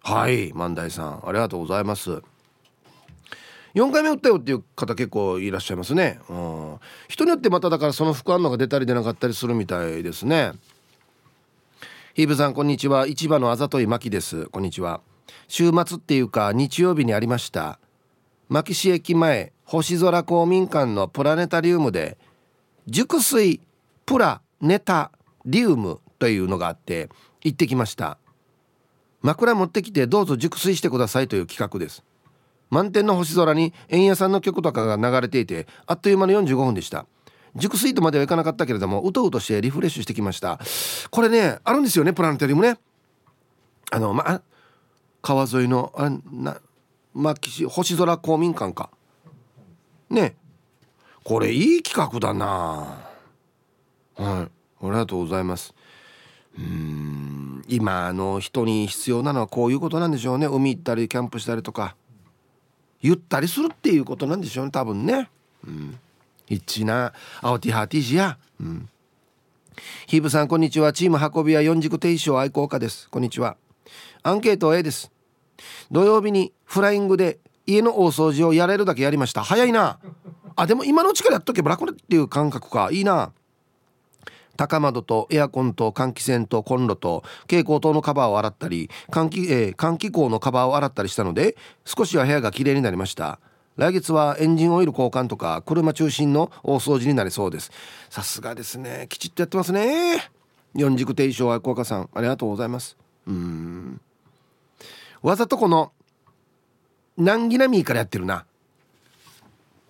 [0.00, 2.22] はい万代さんありがとうございます。
[3.74, 10.52] 4回目打ったよっていう方結構いらっしゃいますね、うん、人によってまただからその副反応が出たり出なかったりするみたいですね。
[12.14, 13.08] ヒーブさんこんにちは。
[13.08, 14.46] 市場のあざといまきです。
[14.46, 15.00] こんにちは。
[15.48, 17.78] 週末っていうか日曜日にありました。
[18.48, 22.16] 牧師駅前星空公民館のプラネタリウムで
[22.86, 23.60] 熟睡
[24.04, 25.10] プラネタ
[25.44, 27.08] リウムというのがあって
[27.42, 28.18] 行ってきました。
[29.22, 32.04] 枕持ってきてどうぞ熟睡してくださいという企画です。
[32.70, 37.06] 満天の星空に円屋さんの曲とかが流れていてあっという間の45分でした。
[37.56, 40.60] 熟睡とまではいかなかったけれどもうとうとしてリフレッシュしてきました。
[41.10, 42.78] これねあるんですよねプラネタリウムね。
[43.90, 44.42] あのまあ
[45.26, 46.60] 川沿いのあな
[47.12, 47.34] まあ、
[47.68, 48.90] 星空公民館か。
[50.08, 50.36] ね。
[51.24, 53.08] これいい企画だな。
[54.14, 54.24] はい。
[54.24, 54.48] あ
[54.82, 55.74] りがとうございます。
[56.56, 57.64] うん。
[57.66, 60.46] 今の人に必要なのはこういうことなんでしょうね。
[60.46, 61.96] 海行ったりキャンプしたりとか。
[63.00, 65.28] ゆったりするっていうことなんでしょうね多分ね。
[65.66, 65.98] うん。
[66.46, 67.12] 一な
[67.42, 68.38] 青ティハーティジや。
[68.60, 68.88] うん。
[70.06, 70.92] ヒーブさんこんにちは。
[70.92, 73.10] チーム運び屋四軸定称愛好家です。
[73.10, 73.56] こんにちは。
[74.22, 75.15] アンケート A です。
[75.90, 79.42] 土曜日にフライングで家の大掃除をやれるだけやりました。
[79.42, 79.98] 早いな。
[80.54, 82.88] あでも今のうちからやっとけば楽っていう感覚か。
[82.92, 83.32] いいな。
[84.56, 93.38] 高窓とエアコンと換気扇とコンロと蛍光灯のカバーを洗ったり換気,、えー、換気口のカバーを洗ったりしたので少しは部屋がきれいになりました。
[93.76, 97.70] 来月はエンジンオイル交換とか車中心の大掃除になりそうです。
[98.08, 99.06] さすがですね。
[99.10, 100.30] きちっとやってますね。
[100.74, 102.96] 四軸定称愛好家さんありがとうございます。
[103.26, 104.00] うん。
[105.26, 105.90] わざとこの
[107.16, 108.46] 難儀なミーからやってるな。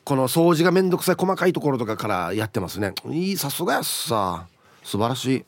[0.02, 2.94] この掃除がめんどくさい細かいところとかからやってますね。
[3.10, 4.46] いいさすがやっさ。
[4.82, 5.44] 素晴らしい。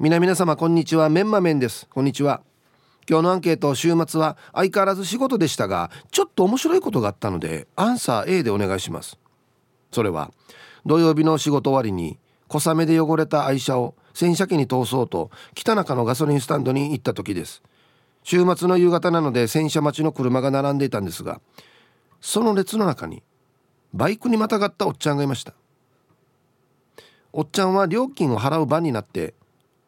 [0.00, 1.08] 皆皆様こんにちは。
[1.08, 1.86] メンマメンです。
[1.88, 2.42] こんにちは。
[3.08, 9.20] 今日のアンケート週末は相変わらず仕事でしたがちょっと面白いことがあったのでアンサー A でお願いします。
[9.92, 10.32] それは
[10.84, 12.18] 土曜日の仕事終わりに
[12.48, 17.62] 小雨で汚れた愛車を洗車機に通そうと北中のガソリンスタンドに行った時です。
[18.22, 21.40] 週末の夕方なので洗車待ちの車が並んでいたんですが
[22.20, 23.22] その列の中に
[23.94, 25.54] バイクにまたがったおっちゃんがいました。
[27.32, 29.34] おっちゃんは料金を払う番になって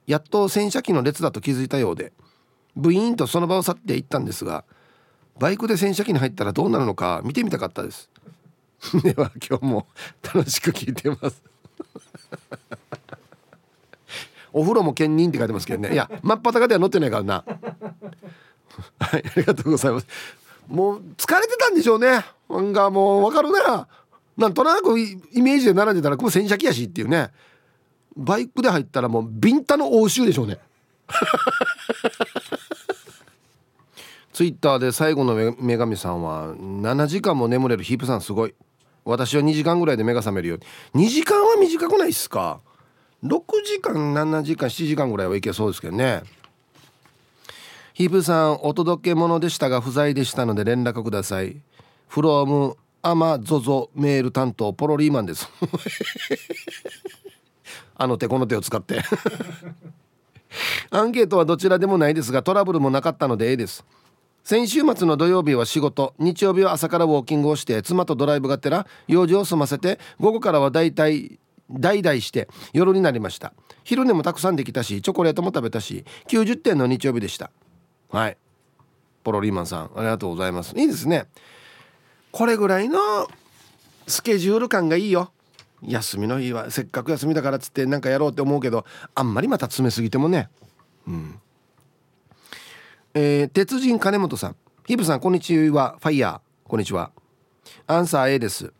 [0.06, 2.12] やっと洗車機の列だと気づいたようで
[2.76, 4.64] ブイーンとその場を去っていったんですが
[5.38, 8.10] バイクで洗車機に入ったらどうなるのか見てみたかったです。
[9.02, 9.86] では今日も
[10.22, 11.42] 楽しく聞いてます。
[14.52, 15.92] お風呂も兼任って書いてますけどね。
[15.92, 17.44] いや真っ裸では乗ってないからな。
[18.98, 20.06] はいありがとうございます。
[20.68, 22.24] もう疲れてたんでしょうね。
[22.48, 23.88] なんかもう分かるな。
[24.36, 27.30] なんとなくイメージで並んでたらこれ洗車機やしっていうね。
[28.16, 30.58] バイクで入ったらもうビンタの応酬でしょうね。
[34.32, 38.54] ツイッターで最後の女神さんは7時間も眠れるヒープさんすごい。
[39.04, 40.58] 私は2時間ぐらいで目が覚めるよ
[40.94, 42.60] 2時間は短くないっすか？
[43.24, 46.22] 6時間7時間7時間ぐらいはいけそうですけどね。
[47.94, 51.60] ヒープさんお届け物でしたが不在でしたので連絡ください。
[52.08, 55.48] フロームアマゾゾメール担当ポロリーマンです。
[57.94, 59.02] あの手この手を使って。
[60.90, 63.84] アンケートはどちらでもないですがトラブルもなかったのでええです。
[64.44, 66.14] 先週末の土曜日は仕事。
[66.18, 71.38] 日曜日は朝からウォーキングをして妻とドライブがてら用事を済ませて午後からはだいたい
[71.72, 73.52] 代々して夜になりました。
[73.84, 77.50] 昼寝もたくさんできたしチョコレートも食べたし90点の日曜日でした。
[78.10, 78.36] はい。
[79.24, 80.76] ポロリーマンさんありがとうございます。
[80.78, 81.26] いいですね。
[82.30, 82.98] これぐらいの
[84.06, 85.32] スケジュール感がいいよ。
[85.82, 88.84] 休みの日はせっかく休みだからっつって何かやろうって思うけど
[89.16, 90.48] あんまりまた詰めすぎてもね。
[91.06, 91.40] うん。
[93.14, 94.56] えー、鉄人金本さん。
[94.86, 95.96] ヒブさんこんにちは。
[96.00, 96.68] ファイヤー。
[96.68, 97.10] こんにちは。
[97.86, 98.72] アンサー A です。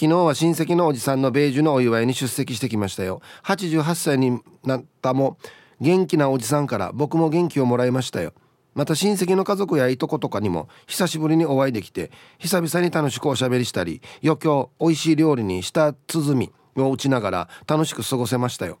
[0.00, 3.20] 昨日は親戚のおじさんの米寿のお祝いに出席してきましたよ。
[3.44, 5.36] 88歳になったも
[5.78, 8.32] 元気なおじさんから僕も元気をもらいましたよ。
[8.72, 18.78] また親戚の家族やいとことかにも久しぶりにお会いできて久々に楽しくおしゃべりしたり余興美味しい料理に舌鼓を打ちながら楽しく過ごせましたよ。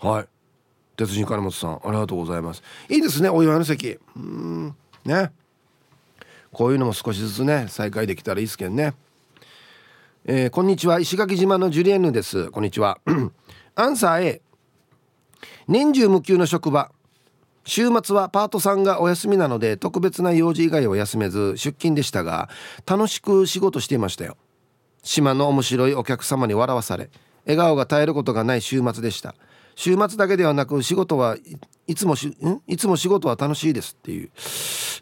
[0.00, 0.26] はい。
[0.96, 2.62] 鉄人金本さんありがとうございます。
[2.88, 3.98] いいですねお祝いの席。
[4.14, 4.76] うん。
[5.04, 5.32] ね。
[6.52, 8.94] こういうのも少しずつね再開できたらいいですけどね。
[10.28, 10.98] えー、こんにちは。
[10.98, 12.50] 石垣島のジュリエヌです。
[12.50, 12.98] こんにちは。
[13.76, 14.42] アンサー A
[15.68, 16.90] 年中無休の職場。
[17.64, 22.48] 週末はパートさんがお休みなので特別な用事以外は休めず出勤でしたが
[22.86, 24.36] 楽しく仕事していましたよ。
[25.04, 27.08] 島の面白いお客様に笑わされ
[27.44, 29.36] 笑顔が絶えることがない週末でした。
[29.76, 31.36] 週末だけではなく仕事は
[31.86, 32.62] いつもしん？
[32.66, 34.30] いつも仕事は楽しいですっていう。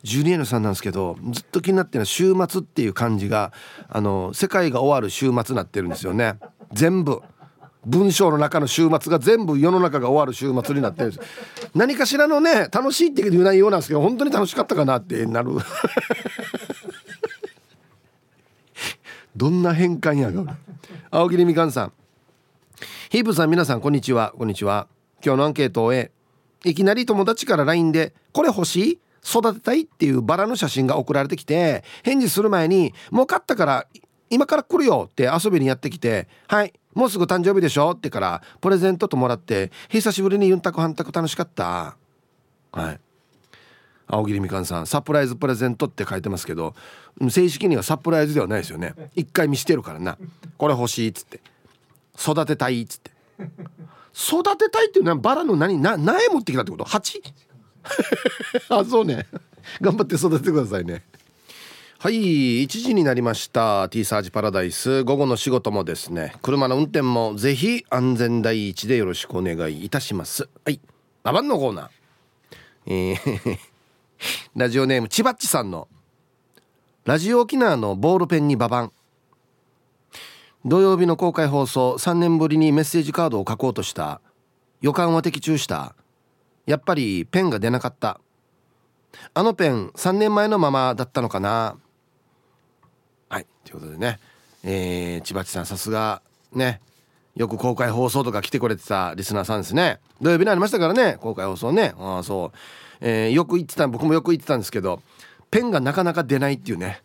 [0.03, 3.53] ジュリエヌさんなんですけどずっと気になってるのは週末っていう感じが
[3.89, 6.39] あの世界が終わる週末になってるんですよね。
[6.73, 7.23] 全部。
[7.87, 11.29] 文章の中の週末が全部世の中が終わる週末になってるんです。
[11.75, 15.51] 何かしらのね楽しいっていう内容なんですけど本当に楽しかったかなってなる。
[19.37, 20.57] どんな変換やが
[21.11, 21.93] 青桐みかんさん。
[23.11, 24.33] ヒープさん皆さんこんにちは。
[24.37, 24.87] こんにちは。
[25.25, 26.11] 今日のアンケートを終え
[26.65, 28.99] いきなり友達から LINE で「これ欲しい？
[29.25, 33.87] 育てたい?」っていうバラの写真が送られてきて返事する前に「もう買ったから
[34.31, 41.97] 今から来るよ」って遊びにやってきて「はいもうすぐ誕生日でしょ?」ってからプレゼントともらって久しぶりにユンタクハンタク楽しかった。
[42.73, 43.01] はい。
[44.07, 46.75] 青桐みかんさんサプライズプレゼントって書いてますけど
[47.31, 48.93] 正式にはサプライズではないですよね。
[49.15, 50.19] 一回見してるからな。
[50.59, 51.41] これ欲しいっつって。
[52.19, 53.11] 育てたいっつって。
[54.17, 56.85] 育てたいっていうのはバラの何な苗持ってきたってこと？
[56.85, 57.23] 鉢？
[58.71, 59.27] あそうね。
[59.81, 61.05] 頑張って育ててくださいね。
[61.99, 63.89] はい1時になりました。
[63.89, 65.05] T サージパラダイス。
[65.05, 66.35] 午後の仕事もですね。
[66.43, 70.49] 車の運転もぜひ安全第一でよろしくお願いいたします。
[70.65, 70.81] はい
[71.23, 71.89] ババンのコーナー。
[72.87, 73.59] えー
[74.55, 75.89] ラジオネームちばっちさんの。
[77.05, 78.93] ラジオ沖縄のボールペンにババン。
[80.67, 84.23] 土曜日の公開放送3年ぶりにメッセージカードを書こうとした。
[84.81, 85.95] 予感は的中した。
[86.65, 88.19] やっぱりペンが出なかった。
[89.35, 91.77] あのペン3年前のままだったのかな。
[93.29, 94.19] はいということでね。
[94.63, 96.23] えー、千葉地さんさすが
[96.55, 96.81] ね。
[97.37, 100.01] よく公開放送とか来てくれてたリスナーさんですね。
[100.23, 101.19] 土曜日にありましたからね。
[101.21, 101.93] 公開放送ね。
[101.99, 102.59] ああそう、
[103.03, 105.03] えー、よく言ってた僕もよく言ってたんですけど
[105.51, 107.03] ペンがなかなか出ないっていうね。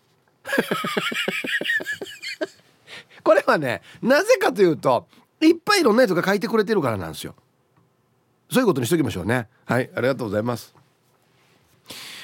[3.24, 5.08] これはねなぜかというと
[5.42, 7.36] いっぱいいろんな人が書いてくれてるからなんですよ。
[8.52, 9.48] そういうことにしときましょうね。
[9.66, 10.76] はいありがとうございます。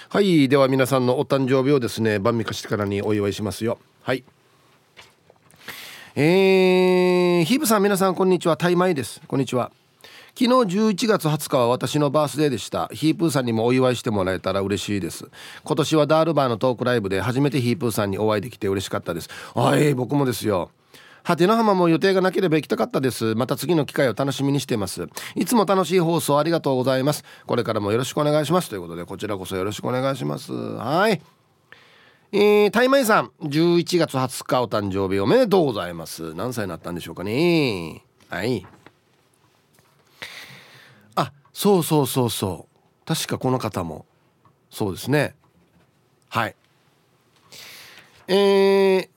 [0.10, 3.78] はいでは皆さんのお誕生日をですね晩御飯からにお祝いしますよ。
[4.02, 4.24] はい。
[6.18, 8.56] えー、ヒブさん皆さんこんにちは。
[8.56, 9.22] タイマイです。
[9.28, 9.72] こんにちは。
[10.38, 12.88] 昨日11月20日は私のバースデーでした。
[12.94, 15.30] ヒープーさんにもお祝いしてもらえたら嬉しいです。
[15.64, 19.30] 今年はダールバーのトークライブで初めてヒープーさんにお会いできて嬉しかったです。
[19.54, 20.72] はい僕もですよ。
[21.26, 23.34] 果ての浜も予定がなければ行きたかったです。
[23.34, 25.08] また次の機会を楽しみにしています。
[25.36, 27.24] いつも楽しい放送ありがとうございます。
[27.48, 28.70] これからもよろしくお願いします。
[28.70, 30.54] ということでこちらこそよろしくお願いします。
[30.54, 31.20] はい。
[32.32, 33.32] えー、タイマイさん。
[33.42, 36.36] 11月20日お誕生日おめでとうございます。
[36.36, 38.04] 何歳になったんでしょうかね。
[38.30, 38.64] はい。
[41.16, 43.06] あそうそうそうそう。
[43.06, 44.06] 確かこの方も。
[44.70, 45.34] そうですね。
[46.30, 46.56] はい。
[48.28, 49.10] えー、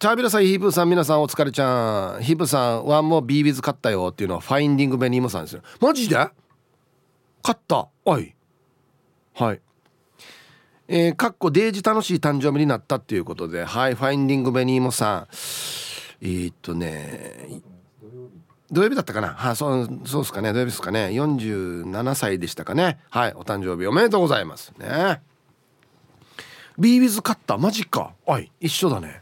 [0.00, 2.22] チャービラさんヒープさん皆さんお疲れちゃん。
[2.22, 5.60] ヒープさんはもうビービズ買ったよっていうのはファインディングベニームさんですよ。
[5.78, 6.16] マジで？
[6.16, 6.32] 買
[7.54, 7.86] った？
[8.06, 8.34] はい。
[9.34, 9.60] はい。
[10.88, 13.62] えー、かっこデージ楽しい誕生日になったっていうことで。
[13.66, 15.28] はいファインディングベニーモさん。
[16.22, 17.60] えー、っとね
[18.72, 19.34] 土曜日だったかな？
[19.34, 20.54] はそうそうですかね。
[20.54, 21.08] 土曜日ですかね。
[21.08, 23.00] 47歳でしたかね。
[23.10, 24.72] はいお誕生日おめでとうございます。
[24.78, 25.20] ね。
[26.78, 28.14] ビービズカッターマジか。
[28.24, 29.20] はい一緒だね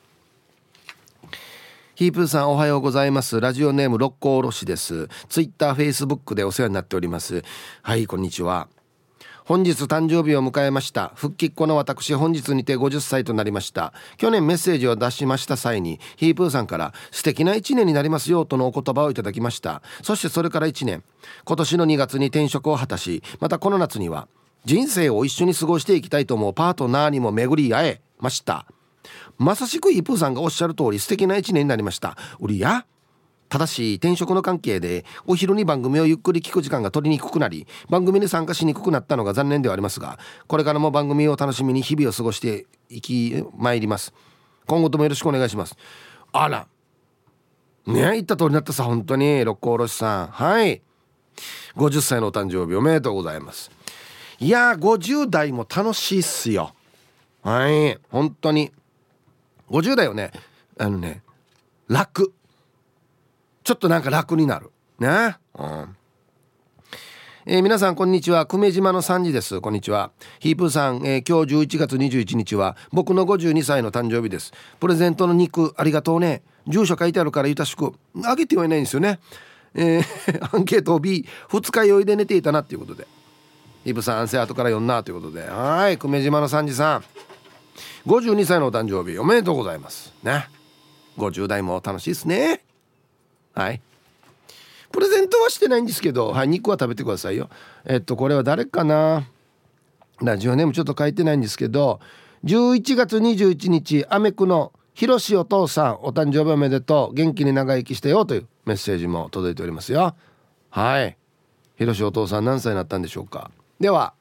[1.98, 3.40] ヒープーさんおはようございます。
[3.40, 5.08] ラジオネーム六甲おろしです。
[5.28, 7.42] ツイッターフェイスブックでお世話になっております。
[7.82, 8.68] はいこんにちは。
[9.44, 11.10] 本日誕生日を迎えました。
[11.16, 13.92] 復帰っ子の私本日にて50歳となりました。
[14.16, 19.82] 去年メッセージを出しました際にヒープーさんから素敵な1年になりますよとのお言葉をいただきました。
[20.04, 21.02] そしてそれから1年。
[21.44, 24.28] 今年の2月に転職を果たしまたこの夏には
[24.64, 28.66] 人生を一緒に過ごしていきたいと思うパートナーにも巡り会えました。
[29.38, 32.16] まさしくイプーさんがおっしゃる通り素敵な1年になりました。
[32.40, 32.84] うりや
[33.48, 44.12] ただし転職の関係でお昼に番組をゆっくり聞く時間が取りにくくなり番組に参加しにくくなったのが残念ではありますがこれからも番組を楽しみに日々を過ごしていき参ります。
[44.66, 45.76] 今後ともよろしくお願いします。
[46.32, 46.66] あら
[47.86, 49.44] ね言った通りになったさ本当に。
[49.44, 50.26] 六甲おろしさん。
[50.26, 50.82] はい。
[51.76, 53.70] 50歳のお誕生日おめでとうございます。
[54.40, 56.74] いやー50代も楽しいっすよ。
[57.42, 57.98] はい。
[58.10, 58.72] 本当に。
[59.70, 60.32] 50代をね。
[60.78, 61.22] あのね
[61.88, 62.32] 楽。
[63.64, 64.70] ちょっとなんか楽になる。
[64.98, 65.36] ね。
[65.58, 65.96] うん。
[67.50, 68.46] えー、皆さんこんにちは。
[68.46, 69.60] 久米島の3時です。
[69.60, 70.10] こんにちは。
[70.38, 74.52] ヒープーさん、えー、今日11月21日は僕の52歳の誕生日です。
[74.80, 76.42] プレゼントの肉ありがとうね。
[76.66, 79.18] 住所書いてあるからゆたしくあげてはいないんですよね。
[79.74, 83.06] えー、 アンケート B 二日酔いで寝ていたなっていうことで。
[83.84, 85.48] ヒープさん安静後から読んなということで。
[85.48, 87.04] はい久米島の3時さん
[88.06, 90.12] 52歳のお誕生日おめでとうございます。
[90.22, 90.48] ね。
[91.16, 92.62] 50代も楽しいですね。
[93.54, 93.80] はい。
[94.90, 97.50] プレゼントはしてないんですけどはい肉は食べてくださいよ。
[97.84, 99.26] えっとこれは誰かな？
[100.20, 102.00] ラジオネームちょっと書いてないんですけど
[102.44, 107.14] 11月21日アメクのひろしお父さんお誕生日おめでとう。
[107.14, 110.16] 元気に長生きしてよというメッセージも届いておりますよ。
[110.70, 111.16] はい。
[111.76, 113.50] ひろしお父さん何歳になったんでしょうか。
[113.78, 114.14] では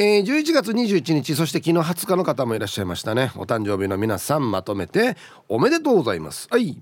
[0.00, 3.32] えー、11月21日そして昨日20日の方もいらっしゃいましたね。
[3.34, 5.16] お誕生日の皆さんまとめて
[5.48, 6.46] おめでとうございます。
[6.52, 6.80] はい。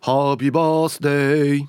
[0.00, 1.66] ハッピーバースデー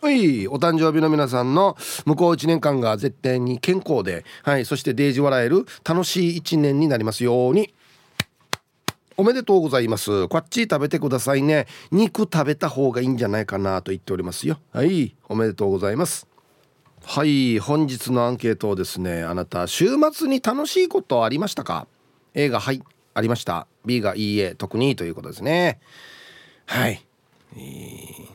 [0.00, 0.46] はい。
[0.46, 7.74] お誕生日の皆さんの向こう1年間が絶対に健康で、はい、そしてデージ笑える楽しい1年になりますように
[9.20, 10.28] おめでとうございます。
[10.28, 11.66] こっち食べてくださいね。
[11.90, 14.58] 肉食べた方がいいんじゃないかなと言っておりますよ。
[14.72, 15.14] はい。
[15.28, 16.26] おめでとうございます。
[17.04, 17.58] はい。
[17.58, 21.86] 本日のアンケートをですねあなた週末に楽しいことありましたか
[22.32, 22.82] ？A がはい。
[23.12, 23.66] ありました。
[23.84, 24.54] B がいいえ。
[24.54, 25.80] 特にということですね。
[26.64, 27.04] はい、
[27.56, 28.26] えー、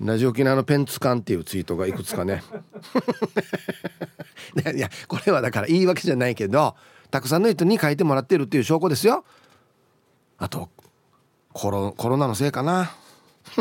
[0.00, 2.44] ラジオ沖縄のペンツカンっていうツイートがいくつかね。
[4.76, 6.76] いやこれはだから言い訳じゃないけど
[7.10, 9.24] たくさんの人に書いてもらってるっていう証拠ですよ。
[10.38, 10.68] あと
[11.52, 12.90] コロコロナのせいかな。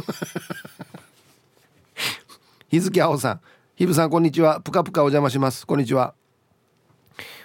[2.69, 3.41] 日付青さん。
[3.75, 4.61] ひぶさんこんにちは。
[4.61, 5.67] ぷかぷかお邪魔します。
[5.67, 6.13] こんにちは。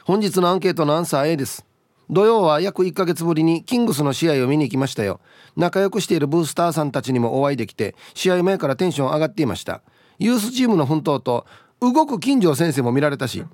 [0.04, 1.64] 本日のアンケートのアンサー A です。
[2.08, 5.20] 土曜は約1ヶ月ぶりにキングスの試合を見に行きましたよ。
[5.56, 9.82] 仲良くしているブースターさんたちにもお会いできて試合前からテンション上がっていました。
[10.18, 11.46] ユースチームの奮闘と
[11.80, 13.44] 動く金城先生も見られたし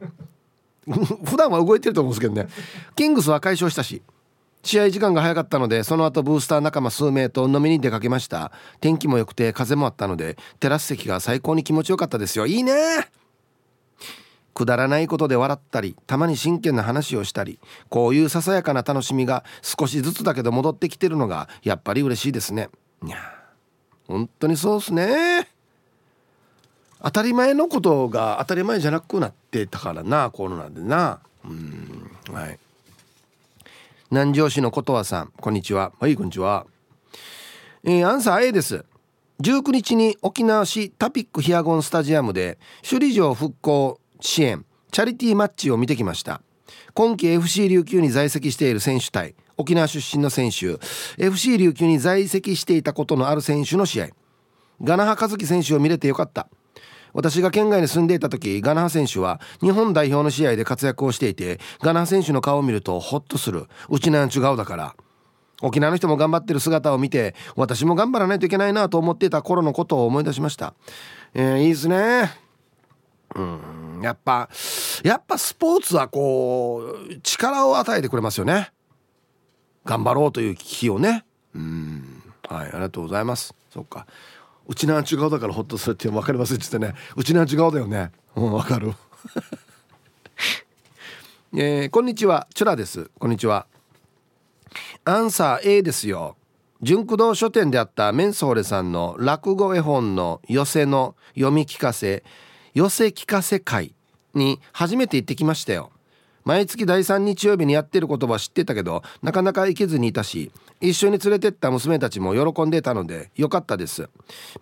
[1.24, 2.48] 普段は動いてると思うんですけどね。
[2.94, 4.02] キングスは解消したし
[4.62, 8.52] 試合時間が早かったのでその後ブースター仲間数名と飲みに出かけました。
[8.80, 12.46] 天気も良くて風もあったのでテラス席が最高に気持ちよかったですよ。
[12.46, 12.72] いいね！
[14.54, 22.70] くだらないことで笑ったりたまに真剣な話をしたりこういうささやかな楽しみが少しずつだけど戻ってきてるのがやっぱり嬉しいですね。
[23.04, 23.18] いや
[24.08, 25.55] 本当にそうっすね。
[27.06, 31.20] 当たり前のことが当たり前じゃなくなってたからなコロナでな。
[31.44, 32.58] うんはい。
[34.10, 35.92] 南城市のことわさんこんにちは。
[36.00, 36.66] はいこんにちは。
[37.84, 38.84] えー、アンサー A です。
[39.40, 46.42] 19日に沖縄市タピックヒアゴンスタジアムで首里城復興支援チャリティーマッチを見てきました。
[46.92, 50.80] 今季 FC 琉球に在籍している選手対沖縄出身の選手
[51.24, 54.08] FC 琉球に在籍していたことのある選手の試合。
[54.82, 56.48] ガナハ和樹選手を見れてよかった。
[57.16, 63.66] 私が県外に住んでいた時ガナハ選手は日本代表の試合で活躍をしていてガナハ選手の顔を見るとホッとする。
[63.88, 64.94] うちなんちゅ顔だから。
[65.62, 70.74] 沖縄の人も頑張ってる姿を見て私も頑張らないといけないなと思っていた頃のことを思い出しました、
[71.32, 72.30] えー、いいですね。
[73.34, 74.50] うんやっぱ
[75.02, 78.70] やっぱスポーツはこう力を与えてくれますよね。
[79.86, 81.24] 頑張ろうという気をね。
[81.54, 83.54] うんはいありがとうございます。
[83.72, 84.06] そっか。
[84.68, 86.94] うちなん違うだからホッとするって分かりますって言ってね。
[87.16, 88.10] うちなん違うだよね。
[88.34, 88.94] うん分かる。
[91.54, 92.48] えー、こんにちは。
[92.54, 93.10] チュラです。
[93.18, 93.66] こんにちは。
[95.04, 96.36] アンサー A ですよ。
[96.82, 102.22] 純駆動書店であったメンソーレさんの落語絵本の寄せの読み聞かせ
[102.74, 103.94] 寄せ聞かせ会
[104.34, 105.90] に初めて行ってきましたよ。
[106.46, 114.08] 毎月第3日曜日にやってる言葉知ってたけどなかなか行けずにいたし一緒に連れてった娘たちも喜んでたのでよかったです。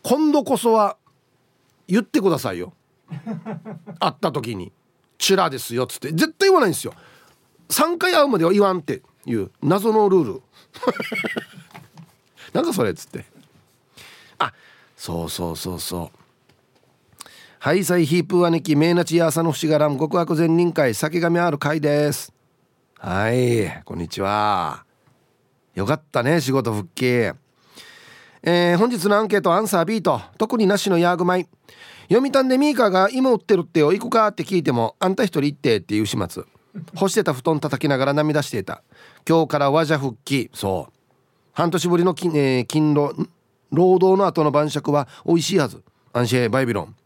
[0.02, 0.96] 今度こそは
[1.86, 2.72] 言ってくださいよ。
[4.00, 4.72] 会った時に
[5.18, 6.10] 「チュラですよ」っつって。
[6.10, 6.94] 絶対言わないんですよ。
[7.68, 9.50] 3回会うまでは言わんっていう。
[9.62, 10.42] 謎のルール。
[12.52, 13.24] なんかそれっつって。
[14.38, 14.52] あ
[14.96, 16.18] そうそうそうそう。
[17.62, 22.32] ハイサイヒープー兄貴メイナチヤーサの節柄極悪善人会酒神ある会です。
[22.98, 24.84] はいこんにちは。
[25.76, 27.06] よかったね仕事復帰。
[28.42, 31.46] えー、本日のアンケートアンサー B と特になしのヤーグマイ
[32.10, 33.92] 読谷でミーカーが今売ってるってよ。
[33.92, 36.42] 行くかって聞いてもあんた一人行ってっていう始末。
[36.96, 38.82] 干してた布団叩きながら涙していた。
[39.24, 40.50] 今日から和者復帰。
[40.52, 40.92] そう。
[41.52, 43.14] 半年ぶりの勤,、えー、勤労
[43.70, 45.80] 労働の後の晩酌は美味しいはず。
[46.12, 46.96] アンシェバイビロン。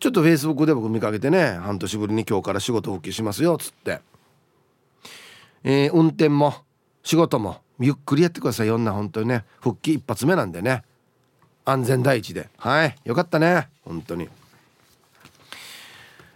[0.00, 4.00] ちょっとフェイスブックで僕見かけてね半年ぶりに今日から仕事復帰しますよっつって、
[5.64, 6.54] えー、運転も
[7.02, 9.44] 仕事もゆっくりやってくださいよんな本当にね。
[9.60, 10.82] 復帰一発目なんでね。
[11.64, 12.48] 安全第一で。
[12.58, 12.96] はい。
[13.04, 13.68] よかったね。
[13.84, 14.28] 本当に。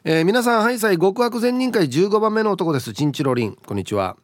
[0.04, 2.92] えー、皆さんハイサイ極悪善人会15番目の男です。
[2.92, 3.56] チンチロリン。
[3.66, 4.16] こんにちは。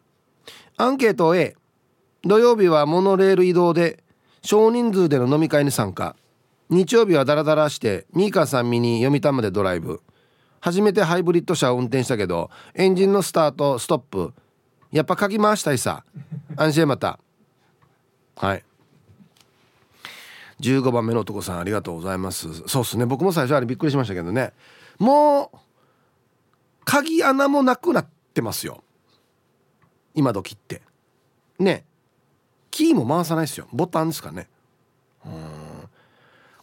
[0.76, 1.56] アンケート A
[2.22, 4.02] 土曜日はモノレール移動で
[4.42, 6.16] 少人数での飲み会に参加。
[6.68, 10.00] 日曜日はダラダラしてミーカーさん見に読谷までドライブ。
[10.60, 14.32] 初めてハイブリッド車を運転したけどエンジンのスタートストップ。
[14.90, 16.04] やっぱ鍵回したいさ。
[16.56, 17.20] 安心また。
[18.36, 18.64] はい。
[20.60, 22.48] 15番目の男さんありがとうございます。
[22.66, 23.06] そうっすね。
[23.06, 24.52] 僕も最初あれびっくりしましたけどね。
[24.98, 25.58] もう
[26.84, 28.82] 鍵穴もなくなってますよ。
[30.14, 30.82] 今時って。
[31.58, 31.84] ね。
[32.70, 33.68] キーも回さないですよ。
[33.72, 34.48] ボタンですかね。
[35.24, 35.65] うん。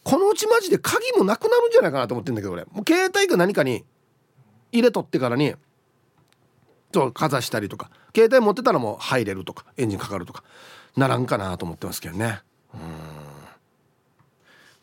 [0.04, 2.66] このうちマジで鍵もなくなるんじゃないかなと思ってんだけど俺。
[2.66, 3.86] もう携帯か何かに
[4.72, 5.56] 入れとってからに
[6.92, 7.90] とかざしたりとか。
[8.16, 10.44] 携帯持ってたらもう入れるとかエンジンかかるとか。
[10.96, 12.42] ならんかなと思ってますけどね。
[12.74, 12.80] うん。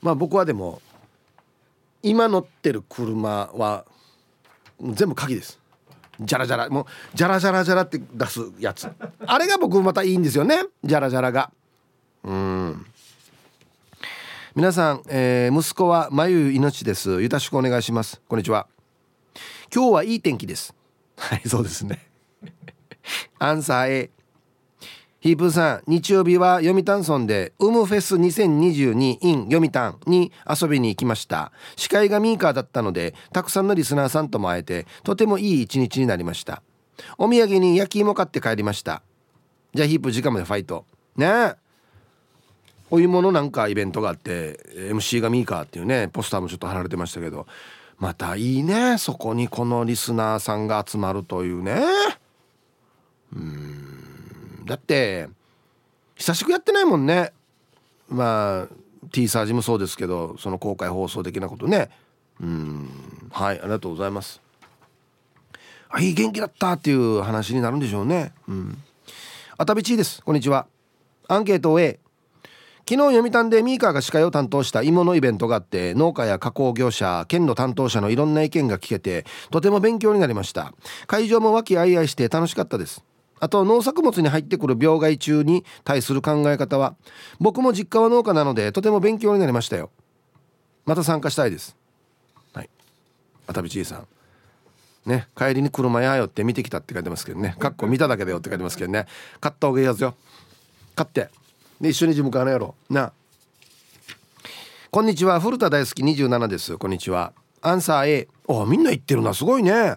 [0.02, 0.80] まあ僕はでも
[2.02, 3.84] 今乗ってる車は
[4.80, 5.60] 全部鍵です。
[6.20, 6.68] ジャラジャラ。
[6.68, 8.88] もうジャラジャラジャラって出すやつ。
[9.26, 10.64] あれが僕またいいんですよね。
[10.82, 11.50] ジャラジャラが。
[12.24, 12.86] うん。
[14.60, 17.22] 皆さん、えー、息子はまゆ命です。
[17.22, 18.20] よろしくお願いします。
[18.28, 18.66] こんにちは。
[19.74, 20.74] 今日はいい天気です。
[21.16, 22.10] はいそうですね。
[23.40, 24.10] アンサー A
[25.20, 31.52] ヒープーさん日曜日は読谷村でウムフェス 2022in 読谷に遊びに行きました。
[31.76, 36.62] 司会がミーカーだったのでたくさんのリスナーさんとも会えてとてもいい一日になりました。
[37.16, 39.02] お土産に焼き芋買って帰りました。
[39.72, 40.84] じゃあヒープ時間までファイト。
[41.16, 41.69] ねえ
[42.90, 47.46] お芋のなんかイベントがあって MC がミーカーっていうねポスターもちょっと貼られてましたけど
[47.98, 51.80] またいいねそこにこのリスナーさんが集まるというね。
[53.34, 54.64] うん。
[54.64, 55.28] だって
[56.16, 57.32] 久しくやってないもんね。
[58.08, 58.74] まあ
[59.12, 61.90] T サージもそうですけどその公開放送的なことね。
[62.40, 62.88] うん。
[63.30, 64.40] はいありがとうございます。
[65.90, 68.32] あいい元気だったっていう話になるんでしょうね。
[68.48, 68.78] うん。
[69.58, 70.22] あたびちです。
[70.22, 70.66] こんにちは。
[71.28, 72.00] アンケート A
[72.90, 80.74] 昨日読谷でミーカーが司会を担当した芋のイベントがあって農家や加工業者県の担当者のいろんな意見が聞けてとても勉強になりました。
[81.06, 83.04] 会場も和気あいあいして楽しかったです。
[83.38, 86.96] あと農作物に入ってくる病害虫に対する考え方は
[87.38, 89.90] 僕も実家は農家なのでとても勉強になりましたよ。
[90.84, 91.76] また参加したいです。
[92.54, 92.70] はい。
[93.46, 94.06] あたびちいさん。
[95.06, 97.54] ね帰りに車やよって見てきたって書いてますけどね。
[97.56, 99.06] かっこ見ただけだよって書いてますけどね。
[99.40, 100.16] 買った方がいいやつよ。
[100.96, 101.30] 買って。
[101.80, 102.74] で一緒に事務官のやろ。
[102.90, 103.12] うな。
[104.90, 105.40] こんにちは。
[105.40, 106.76] 古田大好き27です。
[106.76, 107.32] こんにちは。
[107.62, 109.32] アンサー A おみんな言ってるな。
[109.32, 109.96] すごいね。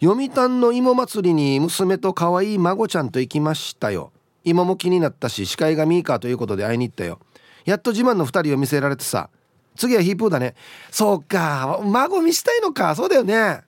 [0.00, 4.10] 読谷の芋祭りに娘と可愛い孫ちゃんと行きましたよ。
[4.44, 7.18] 芋も気になったし司会がミーカーということで会いに行ったよ。
[7.66, 9.28] やっと自慢の2人を見せられてさ。
[9.76, 10.54] 次はヒープーだね。
[10.90, 11.78] そうか。
[11.84, 12.94] 孫見したいのか。
[12.94, 13.60] そうだよね。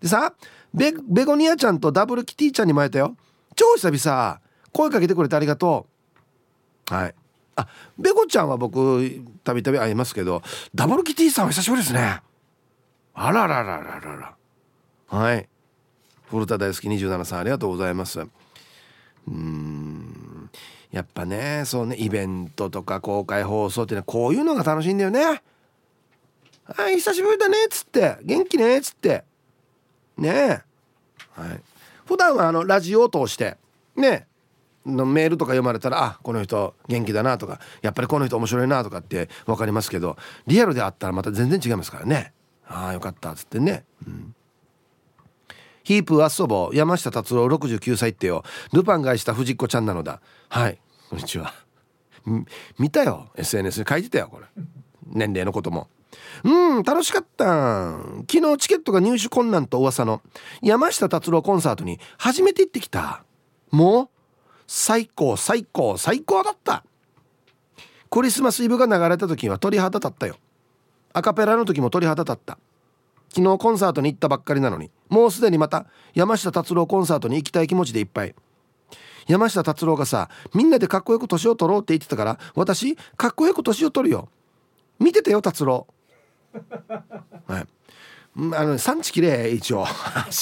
[0.00, 0.32] でさ
[0.72, 3.16] ベベゴニアちゃんとダブルキティちゃんにも会えたよ。
[3.56, 4.40] 超久々。
[4.72, 5.91] 声かけてくれてありがとう。
[6.92, 7.14] はい。
[7.56, 7.66] あ
[7.98, 10.42] ベコちゃんは僕たびたび会いますけど
[10.74, 12.20] ダブルキティさんは久しぶりですね。
[13.14, 14.34] あらららららら。
[15.06, 15.48] はい。
[16.26, 18.20] 古田大好き27さんありがとうございます。
[19.26, 20.50] うん。
[20.90, 25.42] やっぱねそうねイベントとか公開放送っていうのはこういうのが楽しいんだよね。
[26.64, 28.18] はい久しぶりだねっつって。
[28.22, 29.24] 元気ねっつって。
[30.18, 30.28] ね。
[30.28, 31.60] えはい。
[32.04, 33.56] 普段はあのラジオを通して。
[33.96, 34.26] ね。
[34.86, 40.16] のメールとか読まれたらあこの人元気だなとかやっぱりこの人面白いなとかって分かりますけど
[40.46, 42.32] リアルであったらまた全然違いますからね。
[42.66, 44.34] ああよかったっつってね、うん、
[45.84, 48.44] ヒープーアッソボ山下達郎69歳ってよ。
[48.72, 50.20] ルパンがした藤子ちゃんなのだ。
[50.48, 50.78] はい。
[51.10, 51.52] こんにちは。
[52.78, 53.30] 見たよ。
[53.36, 54.46] SNS に書いてたよこれ。
[55.06, 55.88] 年齢のことも。
[56.44, 57.98] うん楽しかった
[58.30, 60.20] 昨日チケットが入手困難と噂の
[60.60, 63.24] 山下達郎コンサートに初めて行ってきた。
[63.70, 64.08] もう
[64.74, 66.82] 最高最高最高だった。
[68.08, 70.38] クリスマスイブが流れた時は鳥肌立ったよ。
[71.12, 72.56] アカペラの時も鳥肌立った。
[73.28, 74.90] 昨日コンサートに行ったばっかりなのに。
[75.10, 78.34] もうすでにまた山下達郎コンサートに行きたい気持ちでいっぱい。
[79.28, 84.30] 山下達郎がさみんなでかっこよく年を取ろうって言ってたから私かっこよく年を取るよ。
[84.98, 85.86] 見ててよ達郎。
[87.46, 87.66] はい。
[88.54, 89.84] あの産地きれい一応。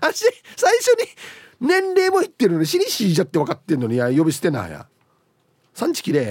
[0.00, 0.24] 私
[0.56, 1.08] 最初に
[1.60, 4.86] 年齢も言ってるのに死に死じゃって分かってんのにいや呼び捨てなや。
[5.74, 6.26] 産地きれい。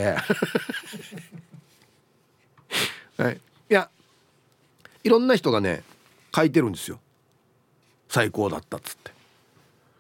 [3.22, 3.36] はい。
[3.70, 3.90] いや
[5.04, 5.84] いろんな人がね
[6.36, 7.00] 書いてるんですよ。
[8.10, 9.12] 最高だったっつって。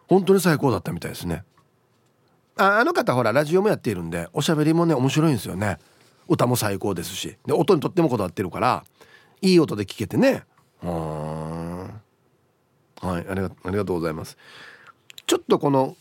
[0.07, 1.43] 本当に最高だったみたいですね。
[2.57, 5.79] ああの方ほらラジオもやっているんでおしゃべりもね面白いんですよね。
[6.27, 7.37] 歌も最高ですし。
[7.45, 8.83] で音にとってもこだわってるから
[9.41, 10.43] いい音で聞けてね。
[10.83, 11.60] うん
[13.01, 14.37] はいありがありがとうございます。
[15.25, 15.95] ちょっとこの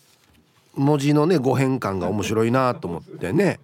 [0.75, 3.59] 文字のね語変換が面白いなと思ってね。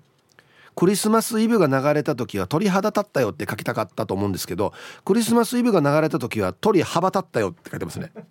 [0.74, 4.74] クリスマスイブが流れた時は鳥肌立ったよって書きたかったと思うんですけど
[5.06, 8.12] クリスマスイブが流れた時は鳥羽ば立ったよって書いてますね。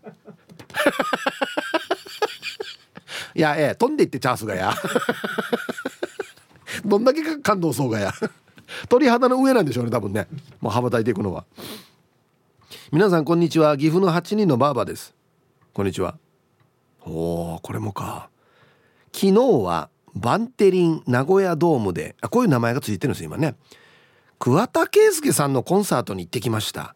[3.33, 4.73] いやええ飛んでいってチャンスがや。
[6.85, 8.13] どんだけ感動そうがや。
[8.89, 10.27] 鳥肌の上なんでしょうね多分ね。
[10.61, 11.45] もう羽ばたいていくのは
[12.91, 13.77] 皆さんこんにちは。
[13.77, 15.13] 岐阜の8人のバーバです。
[15.73, 16.17] こんにちは。
[17.05, 18.29] おおこれもか。
[19.13, 23.55] 昨日はバンテリン名古屋ドームであこういう名前がついてるんです今ね。
[24.39, 26.95] 桑田佳祐さんのコンサートに行ってきました。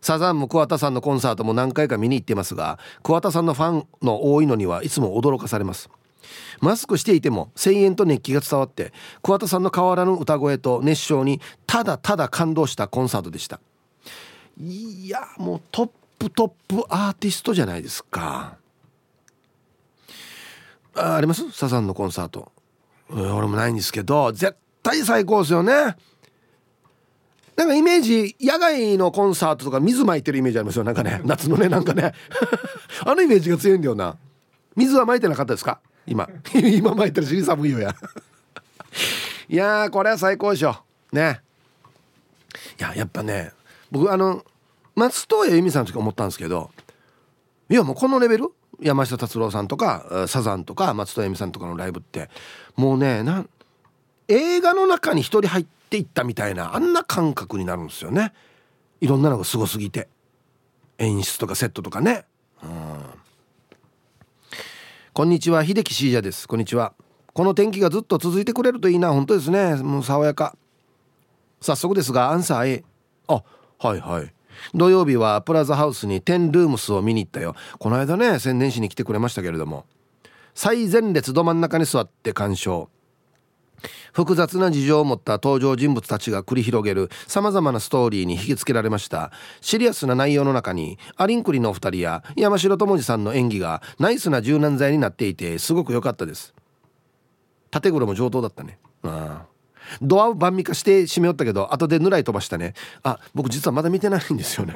[0.00, 5.90] サザンも桑田さんのコンサートも何回か見に行ってますが桑田さんのファンの多いのにはいつも驚かされます。
[6.60, 13.60] マスクしていても声援と熱気が伝わって桑田さんの変わらぬ歌声と熱唱にただただ感動したコンサートでした。
[14.60, 18.56] いやもうトップトップアーティストじゃないですか。
[20.94, 21.50] ああります？
[21.52, 22.50] サザンのコンサート、
[23.08, 25.96] うん、俺もないんですけど絶対最高ですよね。
[27.54, 30.84] なんかイメージ野外のコンサートとか水まいてるイメージありますよ。
[30.84, 32.12] なんかね夏のねなんかね。
[33.06, 34.16] あのイメージが強いんだよな。
[34.74, 35.80] 水はまいてなかったですか？
[36.06, 36.28] 今。
[36.54, 37.94] 今まいてるし寒いよや。
[39.48, 40.76] いやこれは最高でしょ。
[41.12, 41.40] ね。
[42.78, 43.52] いややっぱね
[43.90, 44.44] 僕あの
[44.94, 46.70] 松任谷由実さんの時思ったんですけど
[47.68, 48.52] いやもうこのレベル？
[48.80, 52.30] 山下達郎さんとかサザンとか松任谷由実さんとかのライブって
[52.76, 53.50] もうねなん
[54.28, 58.34] 映画の中に一人入っていったみたいなあんな感覚になるんですよね。
[59.00, 60.08] いろんなのがすごすぎて。
[60.98, 62.26] 演出とかセットとかね。
[62.62, 62.70] うん。
[65.14, 66.46] こんにちは秀樹シージャです。
[66.46, 66.92] こんにちは。
[67.32, 69.12] この天気がずっと続いてくれるといいな。
[69.12, 69.76] 本当ですね。
[69.76, 70.56] もう爽やか。
[71.60, 72.84] 早速ですがアンサー A
[73.28, 73.42] あ
[73.78, 74.32] はいはい。
[74.74, 77.54] 土曜日はプラザハウスにテンルームスを見に行ったよ。
[77.78, 79.86] この間ね宣伝しに来てくれましたけれども。
[80.54, 82.90] 最前列ど真ん中に座って鑑賞。
[84.12, 89.30] 複雑な事情を持った登場人物たちが繰り広げるさまざまなストーリーに引きつけられました。
[89.60, 96.52] シリアスな内容の中にアリンクリのお二人や山城智司さんの演技がナイスな柔軟剤になっていてすごく良かったです。
[97.70, 98.80] 縦黒も上等だったね。
[99.04, 99.57] ああ。
[100.02, 102.74] ドアを晩味化して閉めよったけど後でぬらい飛ばしたね。
[103.02, 104.74] あ僕実はまだ見てないんですよね。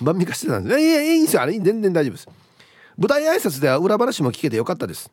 [0.00, 0.80] 晩味化してたんです。
[0.80, 1.42] いやいいんですよ。
[1.42, 2.28] あれ全然大丈夫です。
[2.96, 5.10] 舞台挨拶では裏話も聞けてよかったです。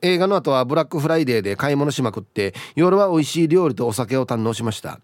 [0.00, 5.00] 映画の後はブラックフライデーで買い物しまくって夜は美味しい料理とお酒を堪能しました。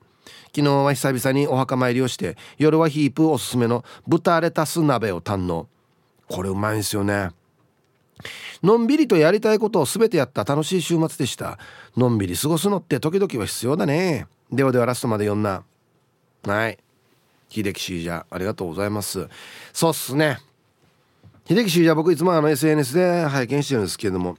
[0.55, 5.69] 昨日は久々にお墓参りをして夜はヒープおすすめの豚レタス鍋を堪能。
[6.29, 7.31] これうまいんですよね。
[8.63, 11.59] のんびりとやりたいことを全てやった楽しい週末でした。
[11.97, 14.27] のんびり過ごすのって時々は必要だね。
[14.53, 15.65] ではではラストまで読んな
[16.47, 16.79] はい。
[17.49, 19.29] 秀樹シージャーありがとうございます。
[19.73, 20.39] そうっすね。
[21.47, 24.39] 秀樹シージャー僕いつもあの SNS で拝見してるんですけれども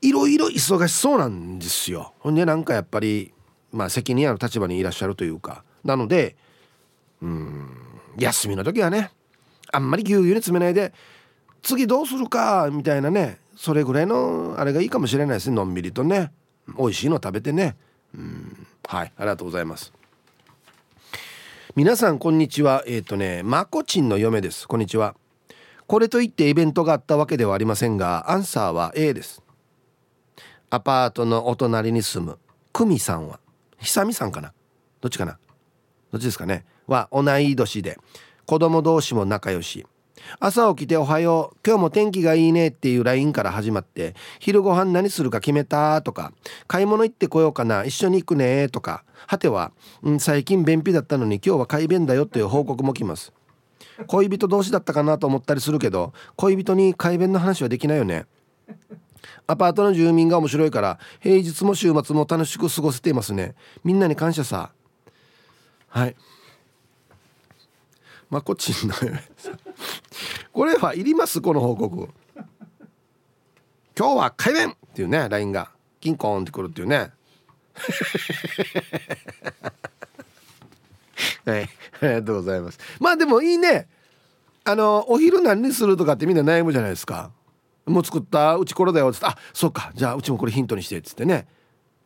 [0.00, 2.14] いろいろ忙しそうなんですよ。
[2.20, 3.32] ほんでなんかやっぱり
[3.70, 5.64] まあ責任ある立場にいらっしゃるというか。
[5.84, 6.36] なので
[7.20, 7.70] うん
[8.18, 9.10] 休みの時はね
[9.72, 10.92] あんまりぎゅうぎゅうに詰めないで
[11.62, 13.38] 次どうするかみたいなね。
[13.56, 15.56] それぐらいのあれがいいかもしれないですね。
[15.56, 16.32] のんびりとね。
[16.76, 17.76] 美味しいの食べてね。
[18.14, 18.66] うん。
[18.86, 19.12] はい。
[19.16, 19.92] ありがとうございます。
[21.74, 22.82] 皆さんこんにちは。
[22.86, 24.66] えっ、ー、とねまこちんの嫁です。
[24.66, 25.14] こんにちは。
[25.86, 29.42] これといってイベントがあったわけではありませんがアンサーは A です。
[30.70, 32.38] アパートのお隣に住む
[32.72, 33.38] 久美さんは。
[33.78, 34.52] 久美さんかな？
[35.00, 35.38] どっちかな？
[36.10, 36.64] どっちですかね？
[36.86, 37.98] は同い年で
[38.46, 39.86] 子供同士も仲良し。
[40.38, 41.58] 朝起きておはよう。
[41.66, 46.02] 今日も天気がいいねっていう LINE から始まって昼ご飯何するか決めた？
[46.02, 46.32] とか
[46.66, 48.68] 買い物行ってこようかな一緒に行くね？
[48.68, 49.04] とか。
[49.26, 49.70] 果ては、
[50.02, 53.32] うん、最近便秘だったのに今日は快便だよという報告も来ます
[54.08, 55.16] 恋人同士だったかな？
[55.16, 58.26] と思ったりするけど恋人に快便の話はできないよね
[59.46, 63.54] アパートの住民が面白いから平日も週末も楽しく過ごせていますね
[63.84, 64.72] みんなに感謝さ
[65.88, 66.16] はい。
[68.32, 68.94] まこちんの
[70.54, 72.08] これはいりますこの報告。
[73.94, 75.70] 今日は開弁っていうね LINE が。
[76.00, 77.10] キンコンってくるっていうね。
[81.44, 81.66] はいあ
[82.06, 82.78] りがとうございます。
[82.98, 83.86] まあでもいいね。
[84.64, 87.32] あのお昼何にするとかってみんな悩むじゃないですか。
[87.84, 89.92] もう作ったうちこれだよっつってあそうか。
[89.94, 91.46] じゃあうちもこれヒントにしてっつってね。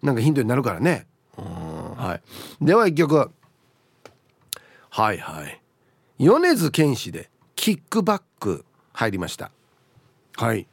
[0.02, 1.06] なんかヒントになるからね。
[1.38, 2.22] うんはい。
[2.64, 3.30] では一曲。
[4.90, 5.60] はいはい。
[6.18, 8.64] 米津玄師でキックバック
[8.94, 9.50] 入りました。
[10.36, 10.66] はい。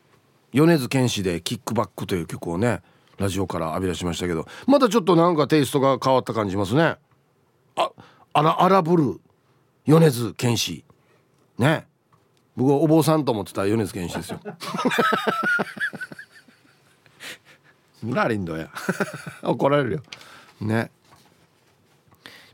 [0.54, 2.82] 米津玄師でキックバックという曲をね
[3.18, 6.96] ラジオから浴び出しましたけどまたちょっとなんかテイストが変わった感じますね。
[7.76, 7.92] あ
[8.34, 9.22] あら荒ぶる
[9.86, 10.86] 米津玄師。
[11.58, 11.88] ね。
[12.56, 14.40] 僕はお坊さんと思ってた米津玄師ですよ。
[18.04, 18.70] ラリンドや。
[19.44, 20.02] 怒られるよ。
[20.62, 20.90] ね。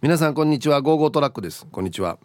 [0.01, 0.81] 皆さんこんにちは。
[0.81, 1.67] ゴーゴートラックです。
[1.71, 2.17] こんにちは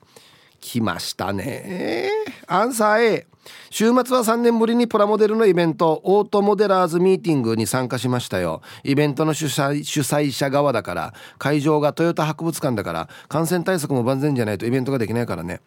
[0.65, 2.09] 来ましたね。
[2.47, 3.27] アンサー A
[3.69, 8.63] 週末は3年ぶりにプラモデルのイベントオートモデラーズミーティングに参加しましたよ。
[8.83, 15.61] イベントの主催主催者側だから会場がトヨタ博物館だから感染対策も万全じゃないとイベントができないからね。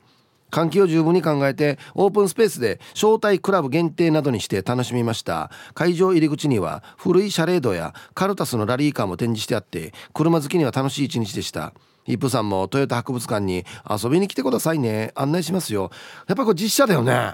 [0.52, 5.52] 換気を十分に考えてオープンスペースで招待クラブ限定などにして楽しみました。
[5.74, 11.74] 会場入り口には古いシャレードやカルタスのラリーカーも展示してあって車好きには楽しい一日でした。
[12.06, 15.12] イップさんもトヨタ博物館に遊びに来てくださいね。
[15.16, 15.92] 案内しますよ。
[16.28, 17.34] やっぱこれ実写だよね。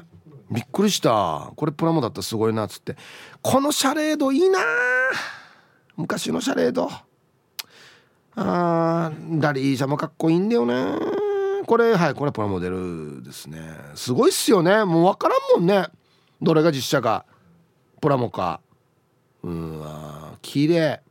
[0.51, 1.51] びっくりした。
[1.55, 2.95] これプラモだったらすごいなっつって。
[3.41, 4.59] このシャレードいいな。
[5.95, 6.89] 昔のシャレード。
[8.35, 10.73] あーラリー車もかっこいいんだよね
[11.65, 13.59] これはいこれプラモデルですね。
[13.95, 14.83] すごいっすよね。
[14.85, 15.87] もう分からんもんね。
[16.41, 17.25] どれが実写か。
[18.01, 18.61] プラモか。
[19.43, 21.01] うんわ綺麗。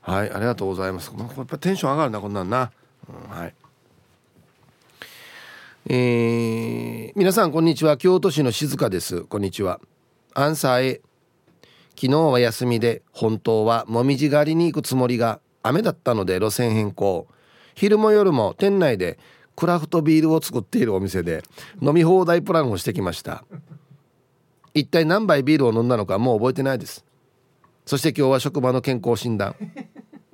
[0.00, 1.12] はいありがとうございます。
[1.16, 2.70] やっぱテンション上がるなこんなんな、
[3.08, 3.54] うん、はい。
[5.86, 7.96] えー、皆さんこんにちは。
[7.96, 9.22] 京都市の静香です。
[9.22, 9.80] こんにちは。
[10.34, 11.02] アンサー A
[11.96, 17.28] 昨日は休みで本当はもみじ狩りに行くつもりが雨だったので路線変更。
[17.74, 19.18] 昼も夜も店内で
[19.56, 21.42] クラフトビールを作っているお店で
[21.80, 23.44] 飲み放題プランをしてきました。
[24.74, 27.04] 一体何杯ビールを飲んだのかもう覚えてないです。
[27.86, 29.54] そして今日は職場の健康診断。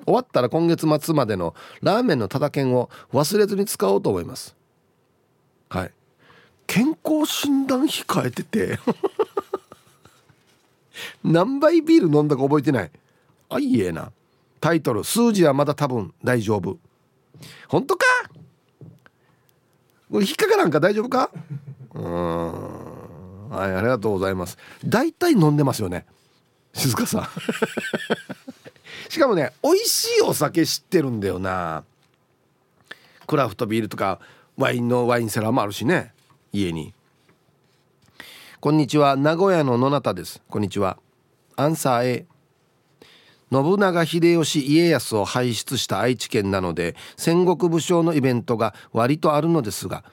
[0.06, 4.56] 終わったら今月末までのラーメンのただ券を忘れずに使おうと思います。
[5.68, 5.92] はい。
[6.66, 8.78] 健康診断控えてて
[11.22, 12.90] 何杯ビール飲んだか覚えてない。
[13.50, 14.12] あいいえな。
[14.60, 16.78] タイトル数字はまだ多分大丈夫。
[17.68, 18.04] 本当か？
[20.10, 21.30] これ引っかからんか大丈夫か？
[21.94, 23.48] うん。
[23.50, 24.58] はいありがとうございます。
[24.84, 26.06] 大体飲んでますよね。
[26.72, 27.28] 静香さん。
[29.10, 31.84] しかもね美味しいお酒知ってるんだよな。
[33.26, 34.20] クラフトビールとか
[34.56, 36.12] ワインのワインセラーもあるしね。
[36.52, 36.94] 家に。
[38.60, 39.16] こんにちは。
[39.16, 40.42] 名古屋の野中です。
[40.48, 40.98] こんにちは。
[41.56, 42.26] アンサー A
[43.52, 50.04] 信長秀吉家康を輩出した愛知県なので戦国武将のイベントが割とあるのですが、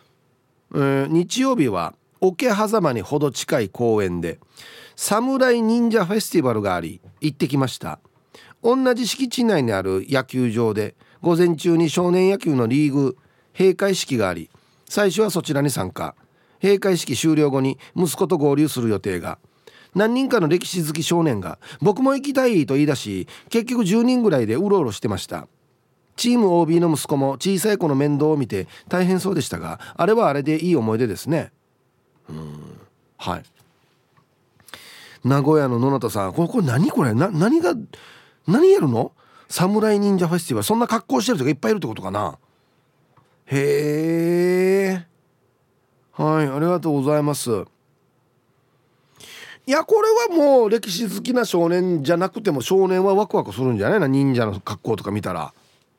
[0.73, 4.39] えー、日曜日は桶狭間にほど近い公園で
[4.95, 7.99] 侍忍者フェスティバルがあり行ってきました。
[8.63, 13.17] 同じ敷地内にある野球場で午前中に少年野球のリーグ
[13.53, 14.49] 閉会式があり
[14.89, 16.15] 最初はそちらに参加。
[16.59, 19.37] 閉会式終了後に息子と合流する予定が。
[19.95, 25.47] 何人かの歴史好き少年が「僕も行きたい」と言い出し結局10人ぐらいでうろうろしてました。
[26.15, 31.51] チーム OB の息子も小さい子の面倒を見て大変そうでしたがあれはあれでいい思い出ですね。
[32.27, 32.79] うん
[33.17, 33.43] はい。
[35.23, 37.13] 名古屋の野中さんこれこれ何これ？
[37.13, 37.75] な何が
[38.47, 39.11] 何やるの？
[39.49, 40.63] 侍忍者フェスティバル。
[40.63, 42.37] そんな格好してる人がいっぱいいるってことかな？
[43.45, 45.05] へえ
[46.13, 47.65] はいありがとうございます。
[49.67, 53.99] いやこれはもう歴史好きな少年じゃなくても少年はワクワクするんじゃない？
[53.99, 55.53] な忍者の格好とか見たら。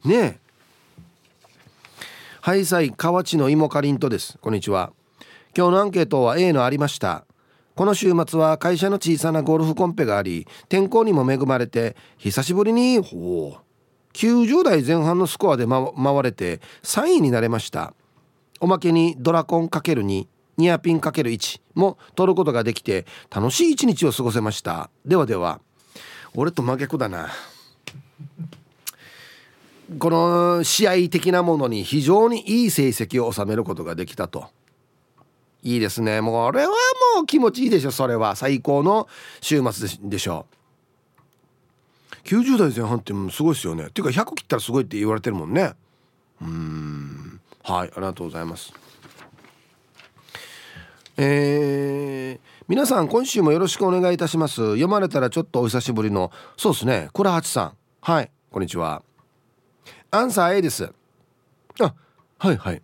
[0.07, 0.39] ねえ。
[2.41, 4.39] はいさい河内の芋かりんとです。
[4.41, 4.91] こんにちは。
[5.55, 7.27] 今日のアンケートは A のありました。
[7.75, 13.61] この週末は会社の小さなゴルフコンペがあり天候にも恵まれて久しぶりにほう
[14.15, 17.93] 90代前半のスコアで、ま、回れて3位になれました。
[18.61, 20.27] おまけにドラコン ×2
[20.59, 24.91] ニアピン ×1 も取ることができて楽しい一日を過ごせました。
[25.07, 25.61] ではでは
[26.35, 27.29] 俺と真逆だな。
[29.99, 34.49] この試合的なものに非常にいい成績を収めることができたと。
[35.63, 36.21] いいですね。
[36.21, 38.37] もう俺はもう気持ちいいでしょそれは。
[38.37, 39.09] 最高の
[39.41, 40.47] 週末でしょ。
[40.53, 40.59] う
[42.29, 43.87] 90代前半ってすごいですよね。
[43.87, 45.73] っていうか100切ったらすごいって言われてるもんね。
[46.43, 47.41] うん。
[47.63, 48.73] はいありがとうございます。
[51.21, 54.55] えー、皆さん今週もよろしくお願いいたします。
[54.55, 57.09] 読まれたらちょっとお久しぶりのそうですね。
[57.13, 57.73] 倉八さん。
[58.01, 58.31] はい。
[58.53, 59.03] こんにちは。
[60.13, 60.93] アンサー A です。
[61.81, 61.95] あ
[62.39, 62.83] はいはい。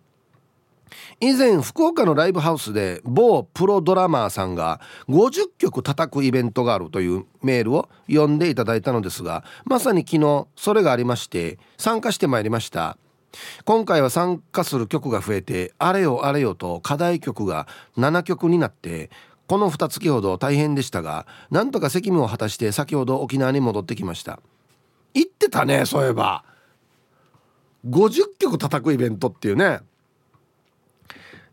[1.21, 12.97] 以前福岡のライブハウスで某プロドラマーさんが50曲叩くイベントがあるというメールを読んでいただいたのですがまさに昨日それがありまして参加してまいりました。
[13.65, 17.67] 今回は参加する曲が増えてあれよあれよと課題曲が
[17.97, 19.09] 7曲になって
[19.47, 24.39] この2月ほど大変でしたがなんとか責務を果たして先ほど沖縄に戻ってきました。
[25.13, 26.43] 行ってたねそういえば。
[27.87, 29.79] 50曲叩くイベントっていうね、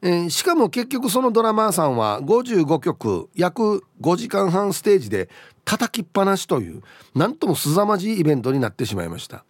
[0.00, 5.28] えー、しかも結局そのドラマーさんは55曲約5時間半ステージで
[5.64, 6.82] 叩きっぱなしという
[7.14, 9.44] なんとも凄まじいイベントになってしまいました。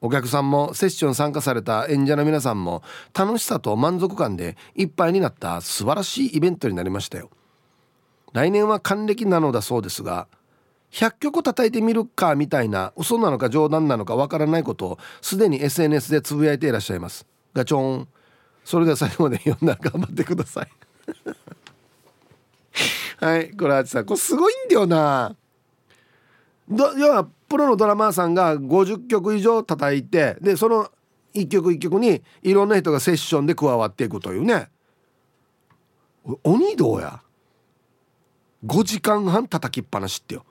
[0.00, 2.82] お客さんもセッション参加された演者の皆さんも
[3.12, 7.30] 楽しさと満足感でいっぱいになった素晴らしいイベントになりましたよ。
[8.32, 10.28] 来年は還暦なのだそうですが
[10.92, 17.26] 100曲叩いてみるかみたいな嘘なのか冗談なのかわからないことをすでに SNS でつぶやいていらっしゃいます。
[17.54, 18.08] ガチョン。
[18.64, 20.68] それでは最後まで読んだら頑張ってください。
[23.24, 24.06] はいこれはさん。
[24.06, 25.36] これすごいんだよな。
[26.70, 30.88] 要はプロのドラマーさんが50曲以上叩いてでその
[31.34, 34.68] 一曲一曲にいろんな人がセッションで加わっていくというね。
[36.44, 37.20] 鬼どうや。
[38.66, 40.44] 5時間半叩きっぱなしってよ。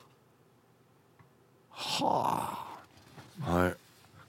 [1.69, 2.65] は
[3.45, 3.51] あ。
[3.51, 3.75] はい。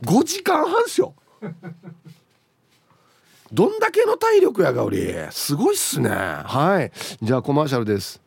[0.05, 1.15] 5時間半っすよ。
[3.53, 6.11] どんだけの体力やがおりすごいっすね。
[6.11, 6.93] はい。
[7.21, 8.21] じゃあコマーシャルです。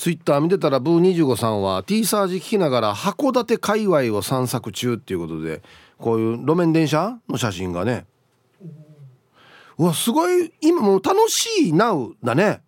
[0.00, 5.60] ツイッター見てたらブー25さんは T サージ聞きながら函館界隈を散策中っていうことで
[5.98, 8.06] こういう路面電車の写真がね。
[9.76, 12.62] うわすごい今もう楽しいなうだね。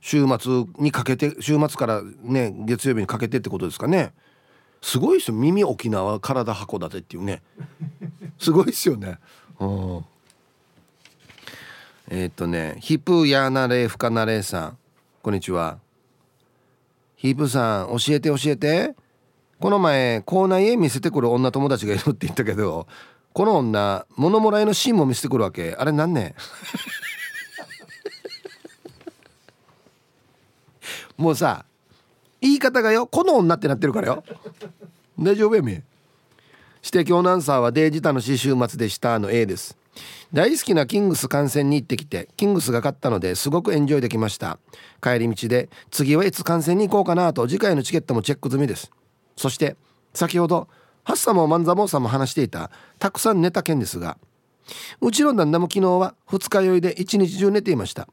[0.00, 4.12] 週末にかけて週末からね月曜日にかけてってことですかね。
[4.80, 5.36] すごいですよ。
[5.36, 7.42] 耳沖縄体函館っていうね。
[8.40, 9.20] すごいですよね。
[9.60, 10.04] うん。
[12.10, 14.78] え、っとねヒプヤーナレーフカナレさん。
[15.22, 15.81] こんにちは。
[17.22, 18.94] ヒープさん教えて教えて。
[19.62, 22.88] この前校内へ見せてくる女友達がいるって言ったけど
[23.32, 25.76] この女物もらいのシーンも見せてくるわけ。
[25.78, 26.34] あれなんね
[31.16, 31.64] もうさ
[32.40, 33.06] 言い方がよ。
[33.06, 34.24] この女ってなってるからよ。
[35.16, 35.84] 大丈夫やめ
[36.84, 39.78] 指摘アナウンサーはデージ楽しい週末でしたの A です
[40.32, 44.58] 大好きなキングス観戦に行ってきてキングスが勝ったのですごくエンジョイできました。
[45.02, 48.90] 帰り道で次はいつ観戦に行こうかなと次回のチケットもチェック済みです。
[49.36, 49.76] そして
[50.14, 50.68] 先ほど
[51.04, 54.16] ハッサも万座坊さんも話していたたくさん寝た件ですが
[55.00, 58.08] うちの旦那も昨日は二日酔いで一日中寝ていました。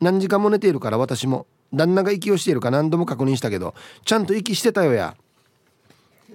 [0.00, 3.74] 何時間も寝ているから私も旦那が息をしているか何度も確認したけど
[4.06, 5.14] ちゃんと息してたよや。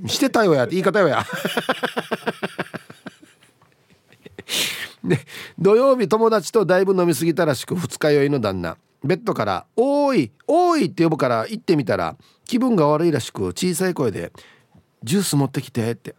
[0.06, 1.26] してたよやって言い方よや。
[5.04, 5.20] で
[5.60, 8.78] 土曜日友達とだいぶ飲み過ぎたらしく二日酔いの旦那。
[9.04, 12.16] ベッドから「おーいおい!」って呼ぶから行ってみたら
[12.46, 14.32] 気分が悪いらしく小さい声で
[15.04, 16.16] 「ジュース持ってきて」って。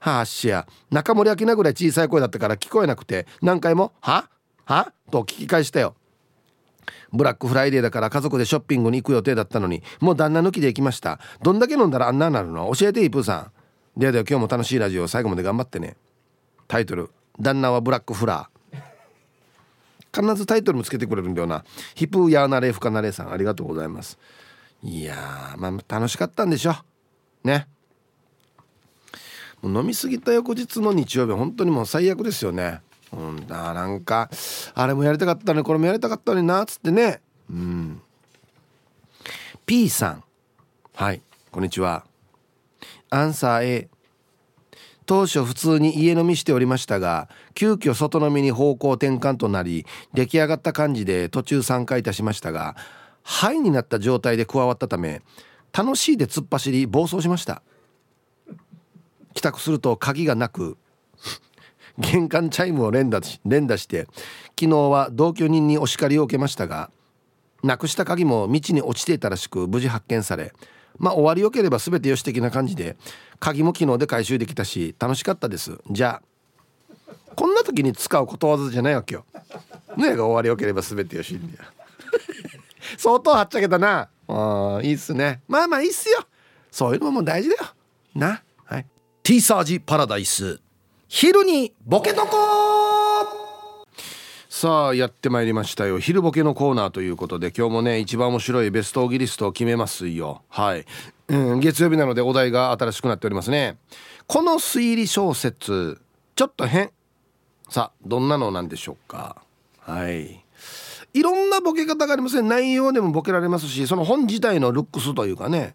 [0.00, 0.66] はあしや。
[0.90, 4.28] 中森明菜ぐらい小さい声だったから聞こえなくて何回も「は？
[4.64, 4.92] は？
[5.12, 5.94] と聞き返したよ。
[7.12, 11.20] ブラックフライデーだから家族でショッピングに行く予定だったのにもう旦那抜きで行きました。
[11.40, 12.72] どんだけ飲んだらあんなになるの？
[12.74, 13.50] 教えてイープーさ
[13.96, 14.00] ん。
[14.00, 15.96] ではでは今日も楽しいラジオ最後まで頑張ってね。
[16.66, 17.10] タイトル
[17.40, 18.52] 「旦那はブラックフラー」
[20.14, 21.64] 必ずタイトルもつけてくれるんだよな。
[21.94, 24.18] ヒプーヤーナレフカナレさんありがとうございます。
[24.82, 26.74] いやまあ楽しかったんでしょ。
[27.44, 27.66] ね。
[29.62, 32.82] もう飲み過ぎた翌日の日曜日本当にもう最悪ですよね。
[33.12, 34.28] うんだなんか
[34.74, 37.22] あれもやりたかったのにこれもやりたかったのになっつってね。
[37.48, 38.02] うん。
[39.64, 40.24] P さん。
[40.94, 42.04] はいこんにちは。
[43.08, 43.88] アンサー A
[45.06, 52.76] 当初普通に家飲みしておりましたが急遽外飲みに方向転換となり出来上がった感じで途中参加いたしましたが
[53.22, 55.22] ハイになった状態で加わったため
[55.72, 57.62] 楽しいで突っ走り暴走しました。
[59.34, 60.76] 帰宅すると鍵がなく
[61.98, 64.06] 玄関チャイムを連打し連打して
[64.58, 66.90] 昨日は同居人にお叱りを受けましたが
[67.62, 70.52] なくした鍵も道に落ちていたらしく無事発見され
[71.02, 72.96] まあ終わりよければ全てよし的な感じで
[73.40, 75.78] 鍵も昨日で回収できたし楽しかったです。
[75.90, 79.26] じゃあこんな時に使うことわざじゃないわけよ。
[79.96, 81.38] ねが終わりよければ全てよし
[82.96, 84.08] 相当はっちゃけたな。
[84.28, 85.42] あいいっすね。
[85.48, 86.24] まあまあいいっすよ。
[86.70, 87.62] そういうのも大事だよ。
[88.14, 88.42] な。
[88.64, 88.86] はい。
[89.22, 90.60] T サージパラダイス。
[91.08, 92.71] 昼にボケとこ
[94.54, 95.98] さあやってまいりましたよ。
[95.98, 100.42] 昼ボケのコーナーということで今日もね一番面白いベストオギリストを決めますよ。
[100.50, 100.84] はい、
[101.28, 103.78] うん、月曜日なのでお題が新しくなっておりますね。
[104.26, 106.02] この推理小説
[106.36, 106.90] ちょっと変。
[107.70, 109.42] さあどんなのなんでしょうか。
[109.80, 110.44] はい。
[111.14, 112.46] いろんなボケ方がありますね。
[112.46, 115.74] 内容でもボケられますしその本自体のルックスというかね。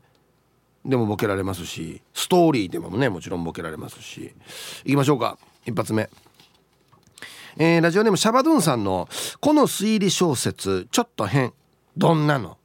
[0.86, 4.36] でもボケられますしストーリーでもねもちろんボケられますし。
[4.86, 5.39] いきましょうか。
[5.65, 6.11] 一発目。
[7.60, 9.10] えー、ラジオネームシャバドゥンさんの
[9.41, 11.53] 「この推理小説ちょっと変。
[11.95, 12.58] どんなの?」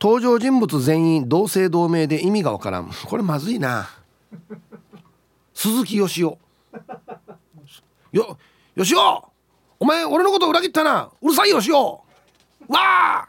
[0.00, 2.90] 登場人物全員同姓同名で意味がわからん。
[3.06, 3.90] これまずいな。
[5.52, 6.38] 鈴木よしお。
[8.12, 8.38] よ
[8.76, 9.28] よしお！
[9.78, 11.10] お前俺のこと裏切ったな。
[11.20, 12.02] うるさいよしお！
[12.68, 13.28] わあ！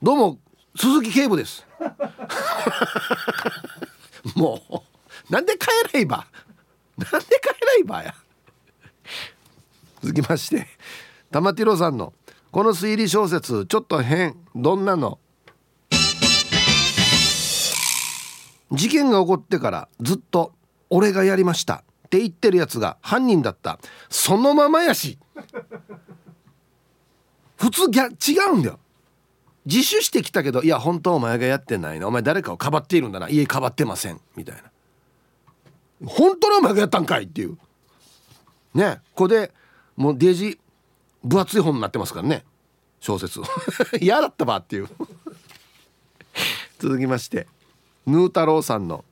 [0.00, 0.38] どうも
[0.76, 1.66] 鈴木警部です。
[4.36, 4.91] もう。
[5.32, 6.26] なんで帰らいば？
[6.98, 8.14] なんで帰らいばや？
[10.02, 10.66] 続きまして
[11.30, 12.12] 玉ティロさんの
[12.50, 15.18] この推理小説ちょっと変どんなの？
[18.72, 20.52] 事件が起こってからずっと
[20.90, 23.78] 「俺がやりました」って言ってるやつが犯人だった。
[24.10, 25.18] そのままやし。
[27.56, 28.78] 普通ギャ違うんだよ。
[29.64, 32.08] 自首してきたけどいや本当お前がやってないな。
[32.08, 33.30] お前誰かをかばっているんだな。
[33.30, 34.20] いえかばってません。
[34.36, 34.64] みたいな。
[36.06, 37.58] 本当にお前がやったんかいっていう。
[38.74, 39.00] ね。
[39.14, 39.52] これで
[39.96, 40.58] もうデージ
[41.24, 42.44] 分厚い本になってますからね。
[43.00, 43.40] 小説
[44.00, 44.88] 嫌だったばっていう。
[46.78, 47.46] 続きまして
[48.06, 49.04] ヌー太郎さんの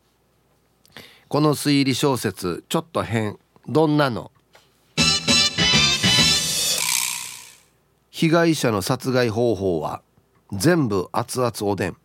[1.28, 3.38] 「この推理小説ちょっと変。
[3.68, 4.32] どんなの?」
[8.10, 10.02] 被害者の殺害方法は
[10.52, 11.96] 全部熱々おでん、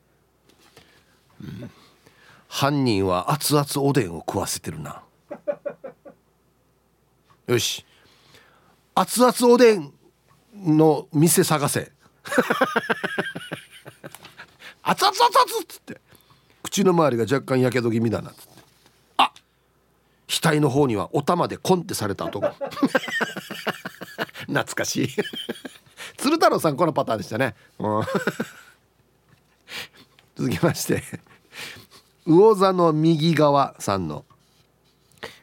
[1.41, 1.71] うん。
[2.55, 5.03] 犯人は熱々おでんを食わせてるな。
[7.47, 7.85] よし。
[8.95, 9.93] 熱々おでん
[10.53, 11.91] の店探せ。
[14.83, 15.33] 熱々熱々
[15.63, 15.99] っつって。
[16.63, 18.63] 口の周りが若干やけど気味だなっつって。
[19.17, 19.33] あ
[20.29, 22.47] 額の方にはお玉でコンってされた男
[24.47, 25.09] 懐かしい。
[26.15, 28.03] 鶴太郎さんこのパターンでしたね、うん、
[30.37, 31.03] 続きまして。
[32.27, 34.25] 魚座の右側さんの。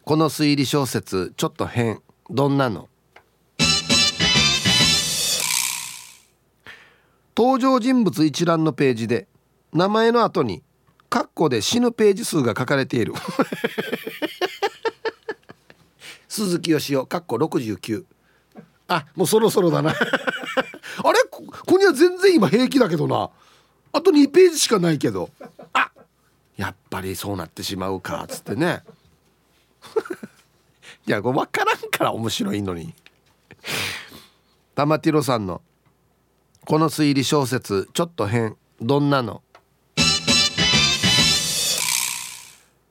[0.05, 2.03] この推理小説ちょっと変。
[2.29, 2.89] どんなの？
[7.37, 9.29] 登場人物一覧のページで
[9.73, 10.63] 名前の後に
[11.09, 13.15] カッコで死ぬページ数が書かれている。
[16.29, 18.05] 鈴木よしおカッコ69
[18.89, 19.91] あもうそろそろだな。
[19.95, 21.21] あれ？
[21.31, 23.31] ここには全然今平気だけどな。
[23.93, 25.31] あと2ページしかないけど。
[25.73, 25.92] あ
[26.63, 28.85] やっぱりそうなってしまうかっつってね。
[31.09, 32.95] いやこれ分からんから面白いのに。
[34.77, 35.61] 玉ティロさんの
[36.65, 39.43] 「この推理小説ちょっと変どんなの?」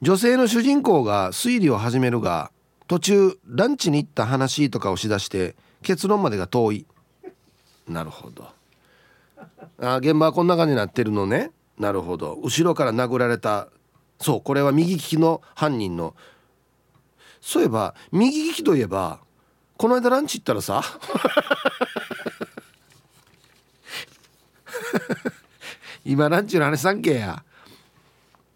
[0.02, 2.52] 女性の主人公が推理を始めるが
[2.90, 6.86] 途中ランチに行った話とかをしだして結論までが遠い。
[7.88, 8.50] なるほど。
[9.80, 11.52] あ現場はこんな感じになってるのね。
[11.82, 12.36] なるほど。
[12.44, 13.68] 後ろから殴られた。
[14.20, 16.16] そうこれは右利きの犯人の。
[17.42, 19.20] そういえば右利きといえば
[19.78, 20.84] この間ランチ行ったらさ。
[26.06, 27.44] 今ランチの話さんけや。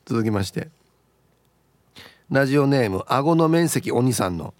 [0.05, 0.69] 続きまして。
[2.29, 4.53] ラジオネーム顎の面積鬼さんの。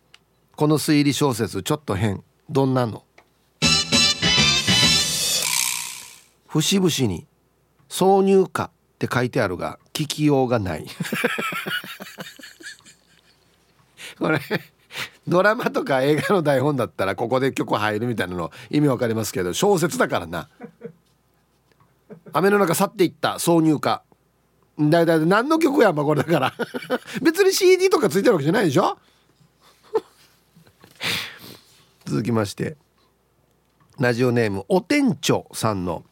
[0.56, 2.24] この推理小説ちょっと変。
[2.50, 3.04] どんなの？
[6.48, 7.28] 節々に。
[7.96, 8.70] 挿入歌っ
[9.00, 10.86] て書いてあるが聞きようがない。
[14.20, 14.42] これ
[15.26, 20.50] ドラマとか映画の台本だったらここで曲入るみたいなの意味わかりますけど小説だからな。
[22.34, 24.04] 雨の中去っていった挿入歌。
[24.78, 26.54] だいたい何の曲やんばこれだから。
[27.24, 28.98] 別に CD とかついてるわけじゃないでしょ？
[32.04, 32.76] 続きまして。
[34.00, 36.04] ラジオネームお店長さんの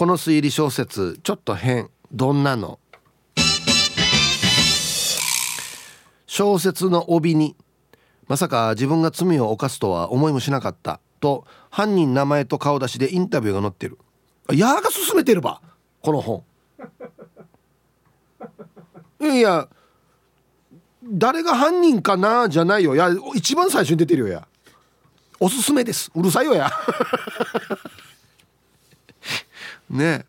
[0.00, 2.78] この推理小説ちょっと変どんなの？
[6.26, 7.54] 小説の帯に
[8.26, 13.98] まさか自分が罪を犯すとは思いもしなかったと犯人名前と顔出しでインタビューが載ってる。
[14.54, 15.60] やーが進めてるば
[16.00, 16.44] この本。
[19.20, 19.68] いや
[21.04, 22.94] 誰が犯人かなじゃないよ。
[22.94, 24.48] いや一番最初に出てるよや。
[25.38, 26.10] おすすめです。
[26.14, 26.70] うるさいよや。
[29.90, 30.24] ね。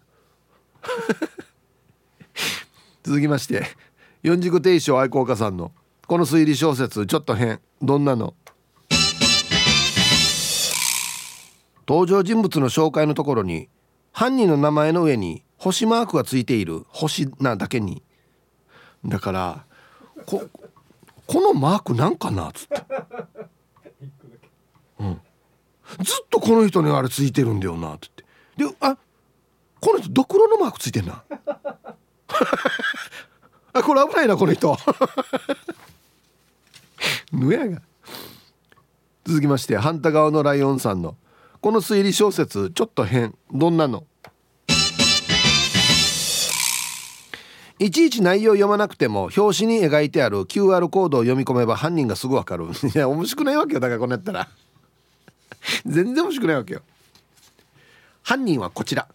[3.03, 3.66] 続きまして
[4.24, 5.72] 四軸定称愛好家さんの
[6.07, 8.34] この推理小説ちょっと変どんなの？
[11.88, 13.70] 登場人物の紹介のところに
[14.12, 18.03] 犯人の名前の上に星マークがついている星なだけに。
[19.05, 19.66] だから
[20.26, 20.43] こ
[21.28, 22.49] このマークなんかな？
[22.49, 22.84] っつって、
[24.99, 25.22] うん、
[26.03, 28.24] ずっとこの人にあれついてるんだよなっつって。
[28.57, 28.97] であ
[29.82, 31.24] この人ドクロのマークついてんな。
[33.74, 34.78] あこれ危ないなこの人。
[37.34, 37.82] ぬやが。
[39.26, 41.18] 続きまして反対側のライオンさんの
[41.62, 43.36] この推理小説ちょっと変。
[43.52, 44.06] どんなの？
[47.80, 52.66] いちいち内容読まなくても表紙に描いてある QR コードを読み込めば犯人がすぐ分かる。
[52.94, 54.48] いや面白くないわけよだからこうなったら。
[55.88, 56.82] 全然面白くないわけよ。
[58.22, 59.08] 犯人はこちら。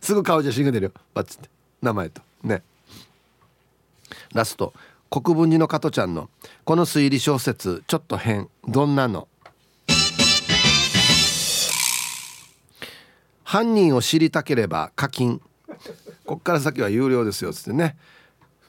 [0.00, 0.92] すぐ顔写真が出るよ。
[1.14, 1.48] バッツって。
[1.82, 2.22] 名前と。
[2.42, 2.62] ね。
[4.32, 4.72] ラスト。
[5.10, 6.30] 国分寺の加トちゃんの。
[6.64, 8.48] この推理小説ちょっと変。
[8.66, 9.28] どんなの？
[13.44, 15.40] 犯人を知りたければ課金。
[16.24, 17.96] こっから先は有料ですよっつってね。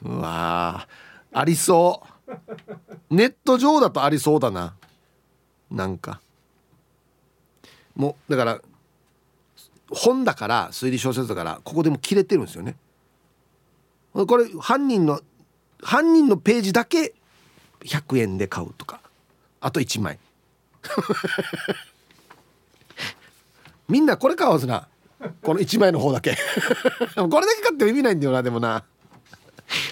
[0.02, 0.86] うわ
[1.32, 2.34] ありそう。
[3.10, 4.74] ネット上だとありそうだな。
[5.70, 6.20] なんか。
[7.98, 8.60] もうだから
[9.90, 12.76] 本だから推理小説だからここでも切れてるんですよね。
[14.14, 15.20] これ犯人の
[15.82, 17.14] 犯人のページだけ
[17.80, 19.00] 100円で買うとか。
[19.60, 20.18] あと1枚。
[23.88, 24.88] みんなこれ買わずな。
[25.42, 26.36] この1枚の方だけ。
[27.16, 28.84] これだけ買っても意味ないんだよなでもな。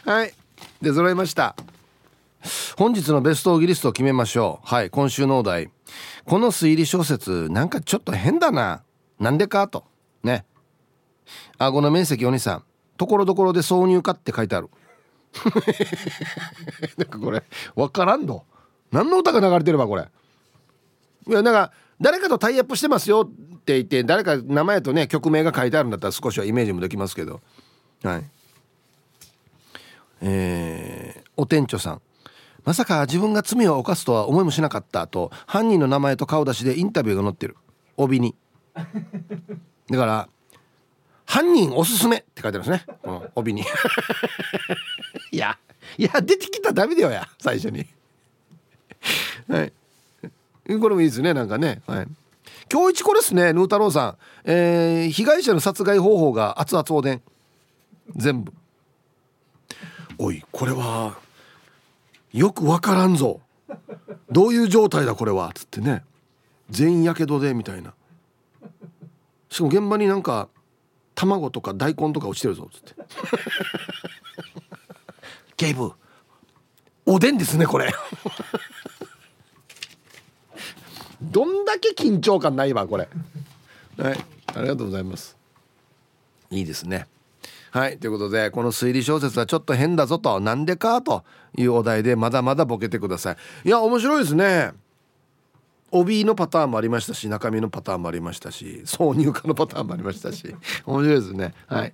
[0.04, 0.32] はい。
[0.80, 1.56] で揃いました。
[2.76, 4.68] 本日のベストオギリストを決めましょう。
[4.68, 4.90] はい。
[4.90, 5.70] 今週のお題。
[6.26, 8.82] この推理小説なんかちょっと変だな。
[9.20, 9.84] なんでかと。
[10.24, 10.44] ね。
[11.56, 12.64] 顎の面積お兄さん。
[12.96, 14.68] ところどころで挿入歌って書いてある。
[16.98, 17.42] なんかこれ
[17.74, 18.44] 分からんの
[18.90, 20.08] 何の歌が流れてればこれ。
[21.28, 27.40] いやなんか誰かとタイアップしてますよって言って誰か名前とね曲名が書いてあるんだったら少しはイメージもできますけど。
[28.02, 28.24] はい。
[30.22, 32.02] えー、お店長さん。
[32.66, 37.56] まさか自分が罪を犯すとは思いもしなかったと犯人の名前と顔出しでインタビューが載ってる。
[37.96, 38.34] 帯に。
[38.74, 40.28] だから
[41.24, 42.84] 「犯人おすすめ」って書いてあるんですね。
[43.02, 43.62] この帯に。
[45.30, 45.56] いや
[45.96, 47.86] いや出てきたらダメだよや最初に。
[49.48, 49.72] はい。
[50.80, 51.82] これもいいですねなんかね。
[51.86, 52.08] はい。
[52.70, 57.22] 今日一これですねヌー太郎さん、えー、被害者の殺害方法が熱々おでん。
[58.16, 58.52] 全部。
[60.18, 61.24] おいこれは
[62.32, 63.40] よくわからんぞ。
[64.30, 66.04] どういう状態だこれはっつってね。
[66.70, 67.94] 全員やけどでみたいな。
[69.48, 70.48] しかも現場になんか
[71.14, 72.94] 卵とか大根とか落ちてるぞっつって。
[75.56, 75.92] 警部
[77.06, 77.92] おでんですねこれ。
[81.22, 83.08] どんだけ緊張感ないわこれ。
[83.98, 84.18] はい
[84.54, 85.36] ありがとうございます。
[86.50, 87.06] いいですね。
[87.76, 91.24] はいということでこの推理小説はちょっと変だぞとなんでかと
[91.58, 93.32] いうお題でまだまだボケてくださ
[93.64, 93.68] い。
[93.68, 94.72] いや面白いですね。
[95.90, 100.56] 帯のパターンもありましたし中身のパターンもありましたし挿入歌のパターンもありましたし
[100.86, 101.52] 面白いですね。
[101.66, 101.92] はい。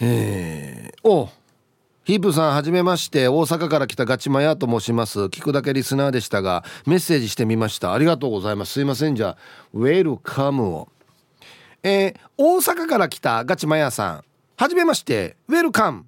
[0.00, 1.28] えー、お
[2.04, 3.28] ヒープさんはじめまして。
[3.28, 5.18] 大阪から来たガチマヤと申します。
[5.24, 7.92] 聞くだけリスナーでしたがメッセージしてみました。
[7.92, 8.72] ありがとうございます。
[8.72, 9.16] すいません。
[9.16, 9.36] じゃあ
[9.74, 10.88] ウェルカムを。
[11.82, 14.24] えー、大阪から来たガチマヤさん
[14.56, 16.06] はじめましてウェルカム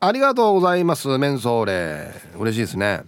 [0.00, 2.12] ありがとうございますメンソーレ。
[2.38, 3.02] 嬉しいですね。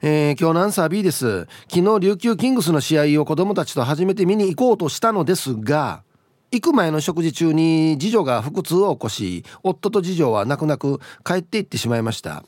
[0.00, 1.46] えー、今日のアンサー B です。
[1.68, 6.04] 昨日琉球キングスの試合を子供たちと初めて見に行こうとしたのですが
[6.50, 12.44] 行く前の食事中に次女が腹痛を起こし夫と次女は泣く泣く帰って行ってしまいました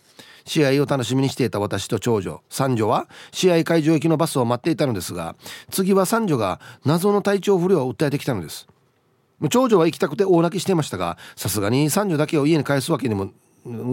[0.51, 5.37] 試合を楽しみにしていた私と長女三女は試合会場行きのバスを待っていたのですが
[5.71, 8.67] 次は三女が謎の体調不良を訴えてきたのです。
[9.49, 13.31] 長女は行きたくて大泣きしていましたがさすがに三女だけを家に帰すわけにも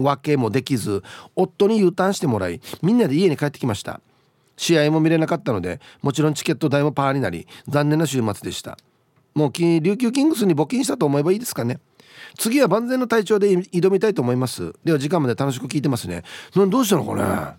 [0.02, 1.04] わけもできず
[1.36, 4.00] 夫に U ターンしてもらいみんなで家に帰ってきました。
[4.56, 8.76] 試合も見れなかったのでもちろんチケット代もパーになり残念な週末でした。
[9.36, 11.78] もう琉球キングスに募金したと思えばいいですかね。
[12.38, 14.72] 次は万全の体調で挑みたいと思います。
[14.84, 16.22] では時間まで楽しく聞いてますね。
[16.54, 17.56] どうしたのかね？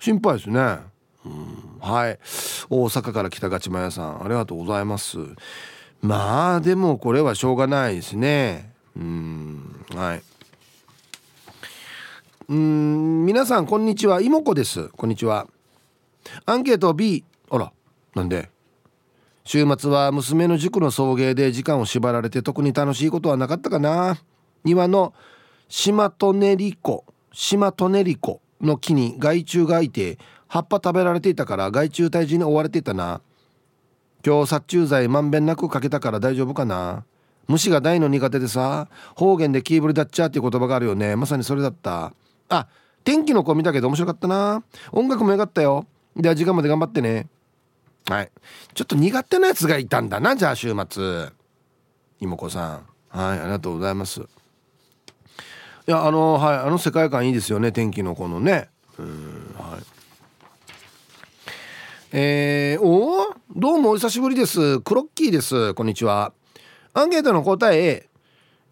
[0.00, 0.78] 心配ですね。
[1.26, 1.78] うん。
[1.78, 2.18] はい。
[2.70, 5.18] 大阪から来たガチマヤさんありがとうございます。
[6.00, 8.72] まあでもこれはしょうがないですね。
[8.96, 9.84] うん。
[9.94, 10.22] はい。
[12.48, 13.26] うん。
[13.26, 14.22] 皆さんこんにちは。
[14.22, 14.88] 妹子です。
[14.88, 15.46] こんにちは。
[16.46, 17.72] アンケート B あら
[18.14, 18.48] なんで？
[19.48, 24.18] 週末は娘の塾の送迎で時間を縛られて特に楽しいことはなかったかな。
[24.62, 25.14] 庭の
[25.70, 30.18] シマトネリコシマトネリコの木に害虫がいて
[30.48, 33.22] 葉っぱ食べられていたから害虫退治に追われていたな。
[34.22, 37.06] 今日殺虫剤まんべんなくかけたから大丈夫かな。
[37.46, 41.16] 虫が大の苦手でさ方言でキーブルダッチャーっていう言葉があるよね。
[41.16, 42.12] まさにそれだった。
[42.50, 42.68] あ
[43.02, 44.62] 天気の子見たけど面白かったな。
[44.92, 45.86] 音楽もよかったよ。
[46.14, 47.28] では時間まで頑張ってね。
[48.08, 48.30] はい。
[48.74, 51.28] ちょっと苦手なやつがいたんだなじゃあ週末。
[52.20, 52.86] 妹子さん。
[53.10, 54.20] はいありがとうございます。
[54.20, 54.24] い
[55.86, 58.70] やあのはいあの世界観いいですよね天気の子のね。
[58.98, 59.82] うんはい。
[62.12, 64.80] えー、おどうもお久しぶりです。
[64.80, 65.74] クロッキーです。
[65.74, 66.32] こんにちは。
[66.94, 68.08] アンケートの答え。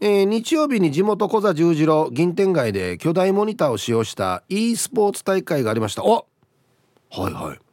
[0.01, 6.05] えー、日曜日に地元小座十字路銀天街で巨大モニターを使用した e スポーツ大会がありました。
[6.05, 6.27] お
[7.11, 7.66] はいはい。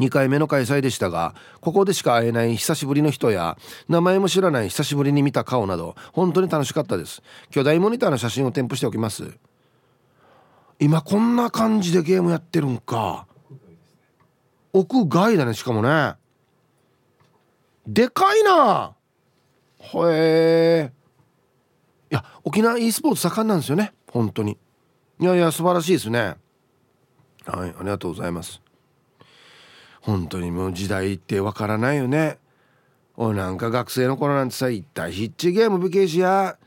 [0.00, 7.22] 2回目の開催でしたがここでしか会えない久しぶりの人や名前も知らない久しぶりに見た顔など本当に楽しかったです。
[7.50, 9.38] 巨大モニターの写真を添付しておきます。
[10.78, 13.26] 今こんな感じでゲームやってるんか。
[14.72, 16.14] 屋外だねしかもね。
[17.86, 18.94] でかいな。
[19.78, 20.92] へえ。
[22.10, 23.92] いや沖縄 e スポーツ盛んなんですよね。
[24.10, 24.56] 本当に。
[25.18, 26.36] いやいや素晴らしいですね。
[27.46, 28.62] はいありがとうございます。
[30.10, 32.38] 本当にもう時代ってわからないよね。
[33.16, 36.58] 俺なんか学生の頃なんてさ一体ヒッチゲーム武けしや。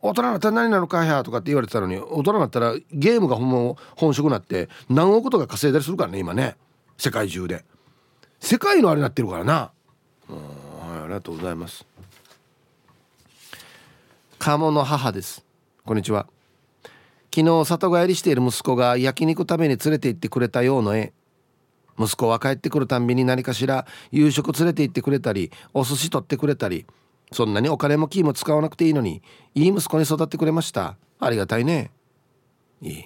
[0.00, 6.54] 大人になったら何なのかやとかって言われてたのに大人になったらゲームが本本職になって何億とか稼いだりするからね今ね。
[6.98, 7.64] 世界中で。
[8.38, 9.72] 世界のあれになってるからな。
[10.28, 11.84] うんはいありがとうございます。
[14.38, 15.44] 鴨の母です。
[15.84, 16.28] こんにちは。
[17.34, 21.12] 昨日里帰りしている息子が焼肉食べに連れて行ってくれたようの絵。
[21.98, 26.86] 息子は帰ってくるたんびに何かしら夕食連れて行ってくれたりお寿司取ってくれたり
[27.32, 29.22] そんなにお金もキーも使わなくていいのに
[29.54, 30.96] いい息子に育ってくれました。
[31.20, 31.90] ありがたいね。
[32.80, 33.04] いい。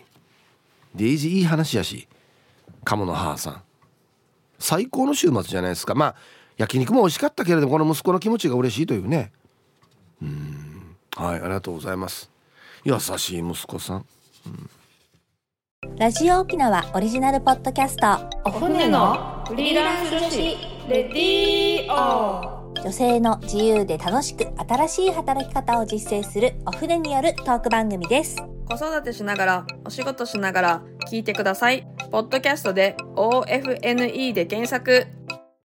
[0.95, 2.09] デイジーいい話やし。
[2.85, 3.63] 鴨の母さん。
[4.59, 5.95] 最高の週末じゃないですか。
[5.95, 6.15] まあ
[6.57, 9.33] 焼肉も美味しかったけれどもこの息子の気持ちが嬉しいというね。
[10.23, 10.97] うん。
[11.17, 12.31] はいありがとうございます。
[12.85, 14.07] 優しい息子さん、
[14.47, 14.71] うん。
[16.03, 18.29] ラジオ沖縄オリジナルポッドキャスト。
[18.45, 20.37] お船のフリーランス女子。
[20.89, 28.37] レディオ女性の自由で楽しく新しい働き方を実践するお船によるトーク番組です。
[28.69, 31.87] 子育てしながらお仕事しながら聞いてください。
[32.11, 35.07] ポッドキャストで OFNE で検索